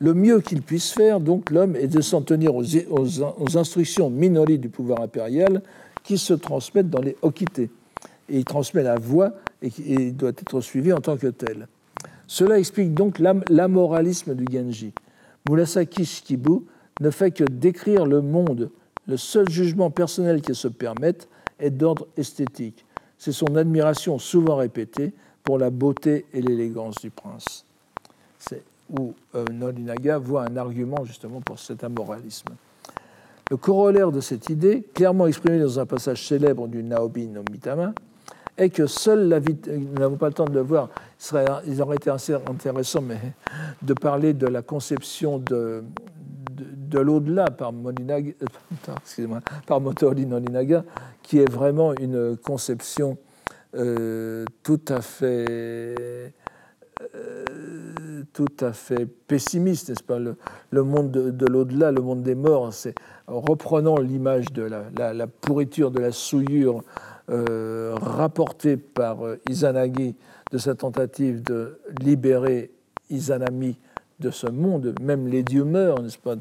[0.00, 4.68] Le mieux qu'il puisse faire, donc, l'homme, est de s'en tenir aux, instructions Minori du
[4.68, 5.62] pouvoir impérial
[6.04, 7.58] qui se transmettent dans les Okite.
[7.58, 7.70] Et
[8.28, 11.66] il transmet la voie et, et doit être suivi en tant que tel.
[12.28, 14.92] Cela explique donc l'amoralisme du Genji.
[15.48, 16.60] Murasaki Shikibu
[17.00, 18.70] ne fait que décrire le monde.
[19.06, 21.26] Le seul jugement personnel qu'il se permette
[21.58, 22.84] est d'ordre esthétique.
[23.16, 27.64] C'est son admiration souvent répétée pour la beauté et l'élégance du prince.
[28.38, 32.48] C'est où euh, voit un argument justement pour cet amoralisme.
[33.50, 37.94] Le corollaire de cette idée, clairement exprimé dans un passage célèbre du Naobi no Mitama,
[38.58, 40.90] est que seule la vie, nous n'avons pas le temps de le voir,
[41.66, 43.18] il, aurait été assez intéressant mais,
[43.82, 45.84] de parler de la conception de,
[46.50, 49.26] de, l'au-delà par, Moninaga, euh,
[49.66, 50.84] par Nolinaga,
[51.22, 53.16] qui est vraiment une conception
[53.74, 56.34] euh, tout à fait
[57.14, 57.44] euh,
[58.32, 60.18] tout à fait pessimiste, n'est-ce pas?
[60.18, 62.94] Le, monde de, l'au-delà, le monde des morts, c'est
[63.26, 66.82] reprenant l'image de la, pourriture, de la souillure
[67.30, 69.18] euh, rapportée par
[69.48, 70.14] Izanagi
[70.50, 72.70] de sa tentative de libérer
[73.10, 73.76] Izanami
[74.20, 76.34] de ce monde, même les dieux meurent, n'est-ce pas,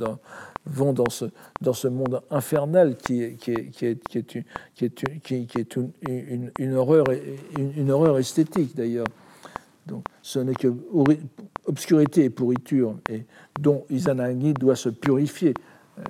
[0.65, 1.25] vont dans ce,
[1.61, 3.37] dans ce monde infernal qui est,
[6.59, 7.05] une, horreur,
[7.89, 9.07] horreur esthétique d'ailleurs.
[9.85, 10.73] Donc, ce n'est que
[11.65, 13.25] obscurité et pourriture, et
[13.59, 15.53] dont Izanagi doit se purifier.
[15.99, 16.03] Euh,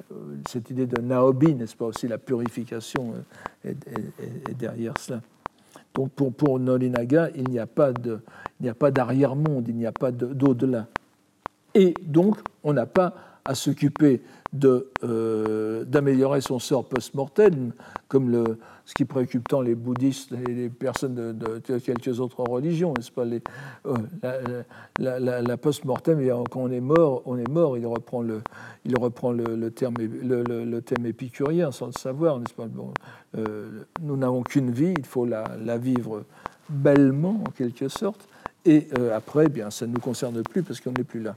[0.49, 3.21] cette idée de Naobi, n'est-ce pas aussi, la purification euh,
[3.69, 5.21] est, derrière cela.
[5.93, 7.91] Donc pour, pour Nolinaga, il n'y a pas
[8.91, 10.87] d'arrière-monde, il n'y a pas d'au-delà.
[11.73, 13.13] Et donc, on n'a pas
[13.47, 14.21] à s'occuper
[15.03, 17.71] euh, d'améliorer son sort post-mortem,
[18.07, 22.93] comme le, ce qui préoccupe tant les bouddhistes et les personnes de, quelques autres religions,
[22.95, 23.25] n'est-ce pas?
[23.25, 23.41] Les,
[23.85, 24.63] euh,
[24.99, 26.19] La, post-mortem,
[26.51, 27.77] quand on est mort, on est mort.
[27.77, 28.41] Il reprend le,
[28.85, 32.65] il reprend le, terme, le, thème épicurien sans le savoir, n'est-ce pas?
[32.65, 32.93] Bon,
[33.37, 36.23] euh, Nous n'avons qu'une vie, il faut la, vivre
[36.69, 38.27] bellement, en quelque sorte,
[38.65, 41.35] et après, eh bien, ça ne nous concerne plus parce qu'on n'est plus là.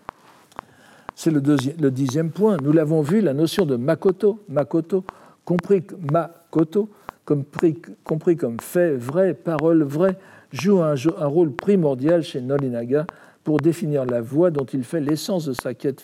[1.23, 2.57] C'est le, dixième point.
[2.63, 5.05] Nous l'avons vu, la notion de makoto, makoto,
[5.45, 6.89] compris makoto,
[7.27, 10.17] compris, comme fait vrai, parole vraie,
[10.51, 10.95] joue un,
[11.27, 13.07] rôle primordial chez Nolinaga
[13.45, 16.03] pour définir la voie dont il fait l'essence de sa quête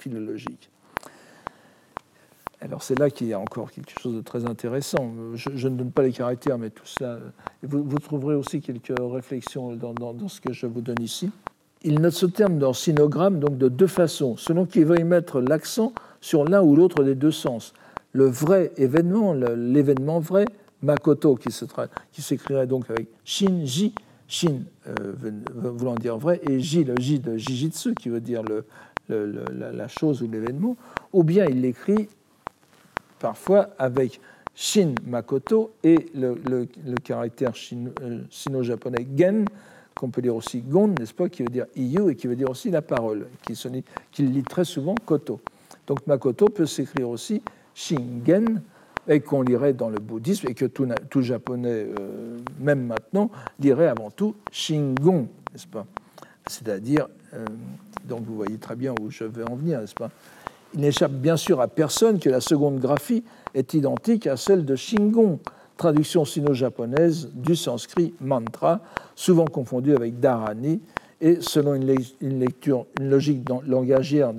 [0.00, 0.70] philologique.
[2.60, 5.12] Alors c'est là qu'il y a encore quelque chose de très intéressant.
[5.34, 7.20] Je, ne donne pas les caractères, mais tout ça,
[7.62, 11.30] vous, vous trouverez aussi quelques réflexions dans, ce que je vous donne ici
[11.82, 15.92] il note ce terme dans sinogramme donc de deux façons, selon qu'il veuille mettre l'accent
[16.20, 17.72] sur l'un ou l'autre des deux sens.
[18.12, 20.44] Le vrai événement, l'événement vrai,
[20.82, 23.94] Makoto, qui s'écrirait donc avec Shinji,
[24.26, 25.14] Shin euh,
[25.54, 28.42] voulant dire vrai, et Ji, le Ji de Jijitsu, qui veut dire
[29.08, 30.76] la, chose ou l'événement,
[31.12, 32.08] ou bien il l'écrit
[33.18, 34.20] parfois avec
[34.54, 36.66] Shin Makoto et le,
[37.02, 39.46] caractère euh, sino-japonais Gen,
[39.98, 42.48] qu'on peut dire aussi gon, n'est-ce pas, qui veut dire iyu et qui veut dire
[42.48, 45.40] aussi la parole, qui, lit très souvent koto.
[45.86, 47.42] Donc makoto peut s'écrire aussi
[47.74, 48.62] shingen,
[49.08, 53.88] et qu'on lirait dans le bouddhisme, et que tout, tout japonais, euh, même maintenant, lirait
[53.88, 55.86] avant tout shingon, n'est-ce pas?
[56.46, 57.44] C'est-à-dire, euh,
[58.04, 60.10] donc vous voyez très bien où je veux en venir, n'est-ce pas?
[60.74, 63.24] Il n'échappe bien sûr à personne que la seconde graphie
[63.54, 65.40] est identique à celle de shingon,
[65.78, 68.80] traduction sino-japonaise du sanskrit mantra,
[69.14, 70.82] souvent confondu avec dharani,
[71.20, 71.86] et selon une,
[72.38, 74.32] lecture, une logique langagière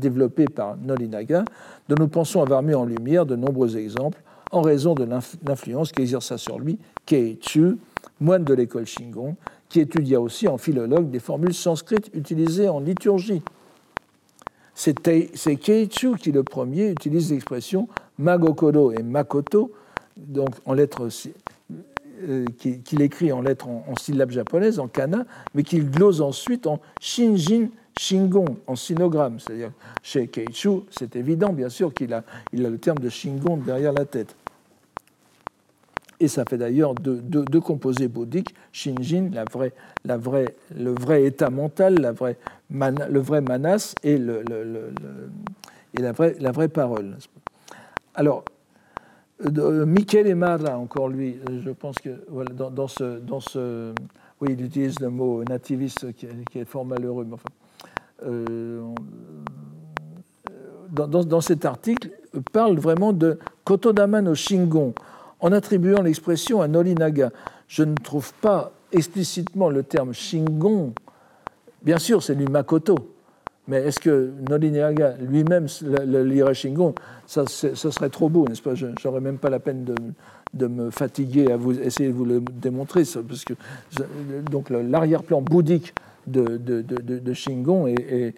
[0.00, 1.44] développée par Nolinaga,
[1.88, 5.06] dont nous pensons avoir mis en lumière de nombreux exemples en raison de
[5.46, 7.76] l'influence qu'exerça sur lui Keichu,
[8.20, 9.36] moine de l'école Shingon,
[9.68, 13.42] qui étudia aussi en philologue des formules sanskrites utilisées en liturgie.
[14.74, 14.94] C'est
[15.56, 19.72] Keichu qui, le premier, utilise l'expression Magokoro et Makoto
[20.26, 21.08] donc en lettres,
[22.22, 26.80] euh, qu'il écrit en lettres en, syllabes japonaises, en kana, mais qu'il glose ensuite en
[27.00, 29.40] shinjin shingon, en sinogramme.
[29.40, 33.56] C'est-à-dire, chez Keichu, c'est évident, bien sûr, qu'il a, il a le terme de shingon
[33.56, 34.36] derrière la tête.
[36.20, 39.72] Et ça fait d'ailleurs deux, composés bouddhiques, shinjin, la vraie,
[40.04, 42.36] la vraie, le vrai état mental, la vraie
[42.70, 44.44] le vrai manas et, le,
[45.96, 47.16] et la, vraie, la vraie parole.
[48.14, 48.44] Alors,
[49.44, 53.92] euh, Michel Emara, encore lui, je pense que voilà, dans, ce, dans ce.
[54.40, 57.24] Oui, il utilise le mot nativiste qui, est fort malheureux.
[57.24, 57.48] Mais enfin,
[58.26, 58.82] euh,
[60.90, 62.10] dans, dans, cet article,
[62.52, 64.94] parle vraiment de Kotodama no Shingon,
[65.40, 67.30] en attribuant l'expression à Nolinaga.
[67.68, 70.94] Je ne trouve pas explicitement le terme Shingon.
[71.82, 72.96] Bien sûr, c'est du Makoto,
[73.68, 76.94] mais est-ce que Nolinaga lui-même le, lirait Shingon
[77.26, 78.74] ça, Ce serait trop beau, n'est-ce pas?
[78.74, 83.02] Je n'aurais même pas la peine de, me fatiguer à essayer de vous le démontrer,
[83.28, 83.52] parce que
[84.50, 85.94] donc l'arrière-plan bouddhique
[86.26, 88.34] de, Shingon est,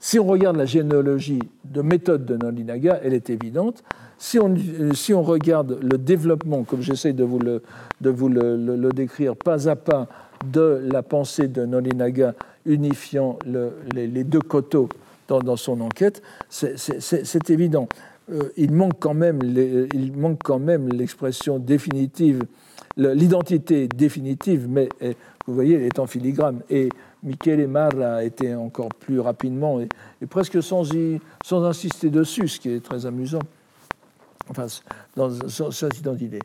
[0.00, 3.84] si on regarde la généalogie de méthode de Nolinaga, elle est évidente.
[4.18, 4.52] Si on,
[4.94, 7.62] si on regarde le développement, comme j'essaie de vous, le,
[8.00, 10.08] vous le, le, décrire pas à pas,
[10.44, 12.34] de la pensée de Nolinaga
[12.66, 14.88] unifiant les, deux coteaux
[15.28, 17.88] dans, son enquête, c'est évident.
[19.14, 19.40] même
[19.94, 22.44] il manque quand même l'expression définitive,
[22.96, 24.88] l'identité définitive, mais
[25.46, 26.60] vous voyez, elle est en filigrane.
[26.70, 26.88] Et
[27.22, 30.90] Michele Marra a été encore plus rapidement et, presque sans,
[31.64, 33.40] insister dessus, ce qui est très amusant.
[34.48, 34.66] Enfin,
[35.16, 36.40] dans cette identité.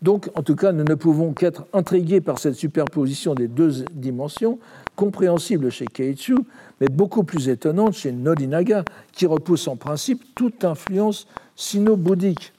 [0.00, 4.58] Donc, en tout cas, nous ne pouvons qu'être intrigués par cette superposition des deux dimensions,
[4.94, 6.36] compréhensible chez Keiichu,
[6.80, 11.26] mais beaucoup plus étonnante chez Nodinaga, qui repousse en principe toute influence
[11.56, 12.52] sino-bouddhique.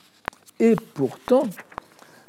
[0.59, 1.43] Et pourtant,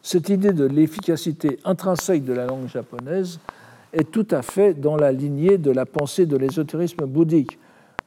[0.03, 3.41] cette idée de l'efficacité intrinsèque de la langue japonaise
[3.93, 7.59] est tout à fait dans la lignée de la pensée de l'ésotérisme bouddhique,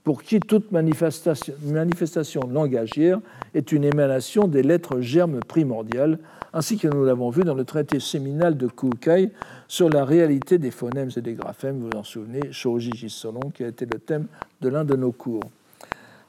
[0.03, 3.19] pour qui toute manifestation, langagière
[3.53, 6.19] est une émanation des lettres germes primordiales,
[6.51, 9.31] ainsi que nous l'avons vu dans le traité séminal de Kukai
[9.67, 13.63] sur la réalité des phonèmes et des graphèmes, vous vous en souvenez, Shoji Jisolon, qui
[13.63, 14.27] a été le thème
[14.61, 15.43] de l'un de nos cours.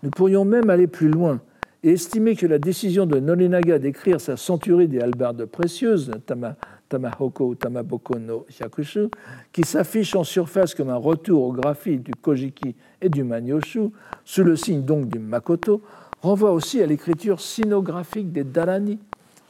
[0.03, 1.41] Nous pourrions même aller plus loin
[1.83, 6.57] et estimer que la décision de Norinaga d'écrire sa centurie des halbardes précieuses, Tama,
[6.89, 9.09] Tamahoko Tamaboko no Hyakushu,
[9.53, 13.91] qui s'affiche en surface comme un retour au graphie du Kojiki et du Manyoshu,
[14.25, 15.83] sous le signe donc du Makoto,
[16.23, 18.99] renvoie aussi à l'écriture sinographique des Dharani,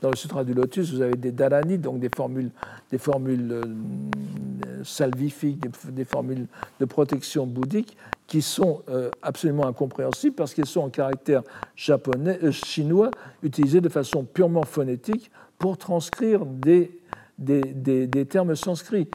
[0.05, 2.51] dans le Sutra du Lotus, vous avez des dharani, donc des formules,
[2.91, 5.59] des formules euh, salvifiques,
[5.91, 6.47] des, formules
[6.79, 11.43] de protection bouddhique, qui sont euh, absolument incompréhensibles parce qu'elles sont en caractère
[11.75, 13.11] japonais, euh, chinois,
[13.43, 17.01] utilisées de façon purement phonétique pour transcrire des,
[17.39, 19.09] des, termes sanscrits.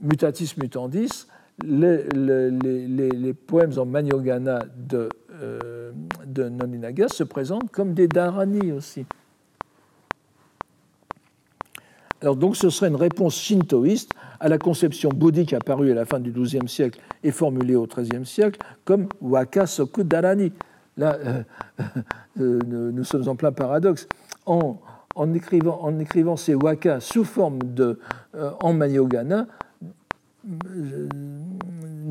[0.00, 1.26] Mutatis mutandis,
[1.64, 5.08] les, poèmes en Manyogana de,
[6.26, 9.06] de Noninaga se présentent comme des dharani aussi.
[12.22, 16.20] Alors donc ce serait une réponse shintoïste à la conception bouddhique apparue à la fin
[16.20, 20.52] du XIIe siècle et formulée au XIIIe siècle comme waka soku darani.
[20.96, 21.42] Là, euh,
[22.40, 24.06] euh, nous sommes en plein paradoxe.
[24.46, 24.78] En,
[25.14, 27.98] en écrivant, ces waka sous forme de
[28.34, 29.46] euh, en mayogana,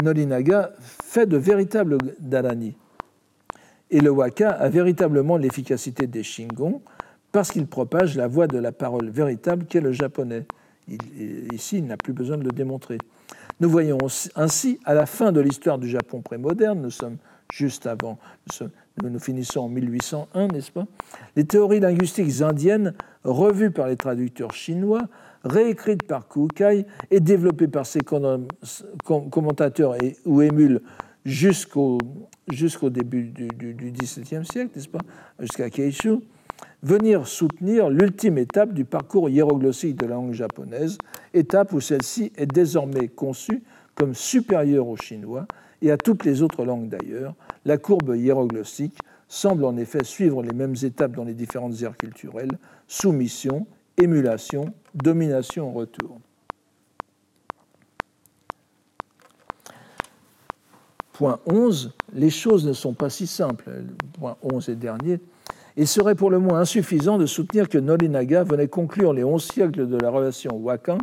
[0.04, 2.76] Norinaga fait de véritables dharani.
[3.90, 6.82] Et le waka a véritablement l'efficacité des shingon,
[7.32, 10.46] parce qu'il propage la voix de la parole véritable qu'est le japonais.
[11.54, 12.98] ici, il n'a plus besoin de le démontrer.
[13.60, 13.98] Nous voyons
[14.36, 17.18] ainsi, à la fin de l'histoire du Japon prémoderne, nous sommes
[17.52, 18.18] juste avant,
[19.04, 20.86] nous, finissons en 1801, n'est-ce pas?
[21.36, 22.94] Les théories linguistiques indiennes,
[23.24, 25.04] revues par les traducteurs chinois,
[25.44, 29.96] réécrites par Kukai et développées par ses commentateurs
[30.26, 30.82] ou émules
[31.26, 31.98] jusqu'au
[32.52, 33.48] jusqu'au début du,
[33.92, 35.00] XVIIe siècle, n'est-ce pas?
[35.40, 36.18] Jusqu'à Keishu,
[36.84, 40.98] venir soutenir l'ultime étape du parcours hiéroglossique de la langue japonaise,
[41.34, 43.64] étape où celle-ci est désormais conçue
[43.96, 45.46] comme supérieure au chinois
[45.82, 47.36] et à toutes les autres langues d'ailleurs.
[47.66, 52.58] La courbe hiéroglossique semble en effet suivre les mêmes étapes dans les différentes aires culturelles,
[52.88, 53.66] soumission,
[53.98, 56.20] émulation, domination en retour.
[61.14, 63.70] Point 11, les choses ne sont pas si simples.
[64.20, 65.20] Point 11 et dernier,
[65.78, 69.88] il serait pour le moins insuffisant de soutenir que Norinaga venait conclure les onze siècles
[69.88, 70.98] de la relation Wakan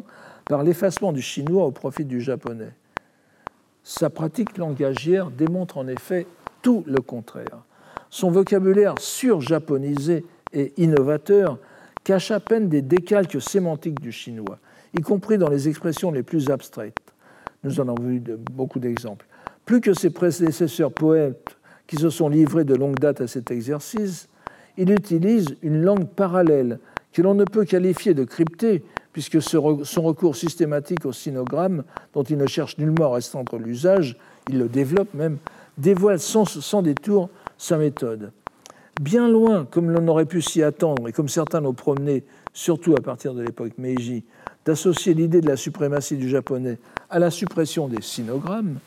[0.45, 2.73] par l'effacement du chinois au profit du japonais.
[3.91, 6.27] Sa pratique langagière démontre en effet
[6.61, 7.65] tout le contraire.
[8.11, 11.59] Son vocabulaire surjaponisé et innovateur
[12.05, 14.59] cache à peine des décalques sémantiques du chinois,
[14.95, 16.99] y compris dans les expressions les plus abstraites.
[17.65, 18.23] Nous en avons vu
[18.53, 19.27] beaucoup d'exemples.
[19.65, 24.29] Plus que ses prédécesseurs poètes qui se sont livrés de longue date à cet exercice,
[24.77, 26.79] il utilise une langue parallèle
[27.15, 31.85] que l'on ne peut qualifier de cryptée, puisque son recours systématique au sinogramme,
[32.15, 34.17] dont il ne cherche nullement à restreindre l'usage,
[34.49, 35.39] il le développe même,
[35.77, 38.33] dévoile sans, détour sa méthode.
[39.01, 43.01] Bien loin, comme l'on aurait pu s'y attendre, et comme certains l'ont promené, surtout à
[43.01, 44.25] partir de l'époque Meiji,
[44.65, 46.79] d'associer l'idée de la suprématie du japonais
[47.09, 48.79] à la suppression des sinogrammes,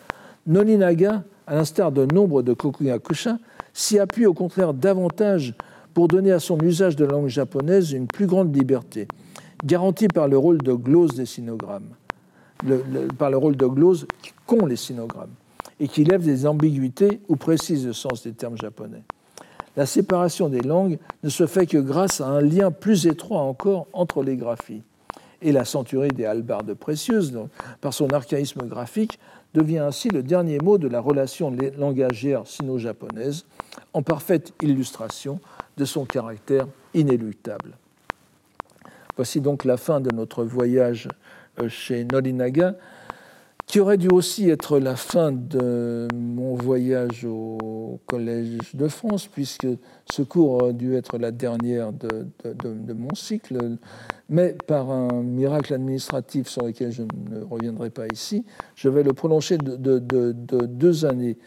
[0.48, 2.56] Noninaga, à l'instar de nombre de
[3.74, 5.54] s'y appuie au contraire davantage
[5.94, 9.08] pour donner à son usage de la langue japonaise une plus grande liberté,
[9.64, 11.90] garantie par le rôle de glose des sinogrammes,
[13.18, 14.08] par le rôle de glose
[14.46, 15.34] qu'ont les sinogrammes,
[15.80, 19.04] et qui lève des ambiguïtés ou précise le sens des termes japonais.
[19.76, 23.88] La séparation des langues ne se fait que grâce à un lien plus étroit encore
[23.94, 24.84] entre les graphies.
[25.42, 27.34] Et la centurie des halbardes précieuses,
[27.80, 29.18] par son archaïsme graphique,
[29.54, 33.46] devient ainsi le dernier mot de la relation langagière sino-japonaise,
[33.94, 35.40] en parfaite illustration
[35.78, 37.78] de son caractère inéluctable.
[39.22, 41.08] Voici donc la fin de notre voyage
[41.62, 42.74] euh, chez Norinaga,
[43.68, 49.68] qui aurait dû aussi être la fin de mon voyage au Collège de France, puisque
[50.10, 53.78] ce cours aurait dû être la dernière de, mon cycle,
[54.28, 58.44] mais par un miracle administratif sur lequel je ne reviendrai pas ici,
[58.74, 60.00] je vais le prolonger de
[60.66, 61.38] deux années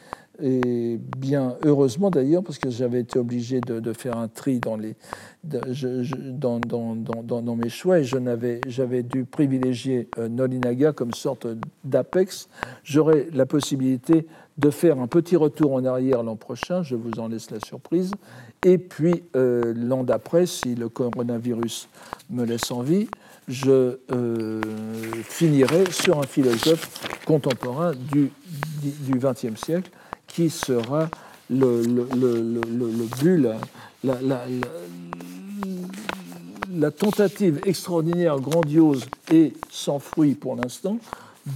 [0.42, 4.96] et bien heureusement d'ailleurs, parce que j'avais été obligé de, faire un tri dans, les,
[5.44, 11.46] dans, dans, dans, mes choix et j'avais dû privilégier euh, Nolinaga comme sorte
[11.84, 12.48] d'apex.
[12.82, 14.26] J'aurai la possibilité
[14.58, 18.12] de faire un petit retour en arrière l'an prochain, je vous en laisse la surprise,
[18.64, 21.88] et puis euh, l'an d'après, si le coronavirus
[22.30, 23.08] me laisse en vie,
[23.46, 24.60] je euh,
[25.24, 28.30] finirai sur un philosophe contemporain du
[29.10, 29.90] XXe siècle
[30.34, 31.08] qui sera
[31.48, 33.58] le, le, le, le but, la,
[34.02, 34.40] la,
[36.72, 40.98] la, tentative extraordinaire, grandiose et sans fruit pour l'instant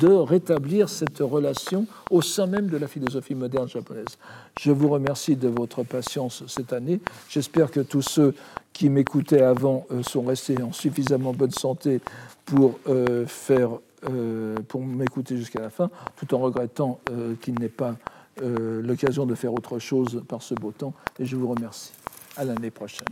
[0.01, 4.19] de rétablir cette relation au sein même de la philosophie moderne japonaise.
[4.61, 7.01] Je vous remercie de votre patience cette année.
[7.29, 8.35] J'espère que tous ceux
[8.73, 12.01] qui m'écoutaient avant euh, sont restés en suffisamment bonne santé
[12.45, 13.71] pour euh, faire
[14.09, 17.01] euh, pour m'écouter jusqu'à la fin, tout en regrettant
[17.41, 17.97] qu'il n'ait pas
[18.43, 20.95] euh, l'occasion de faire autre chose par ce beau temps.
[21.19, 21.93] Et je vous remercie.
[22.37, 23.09] À l'année prochaine.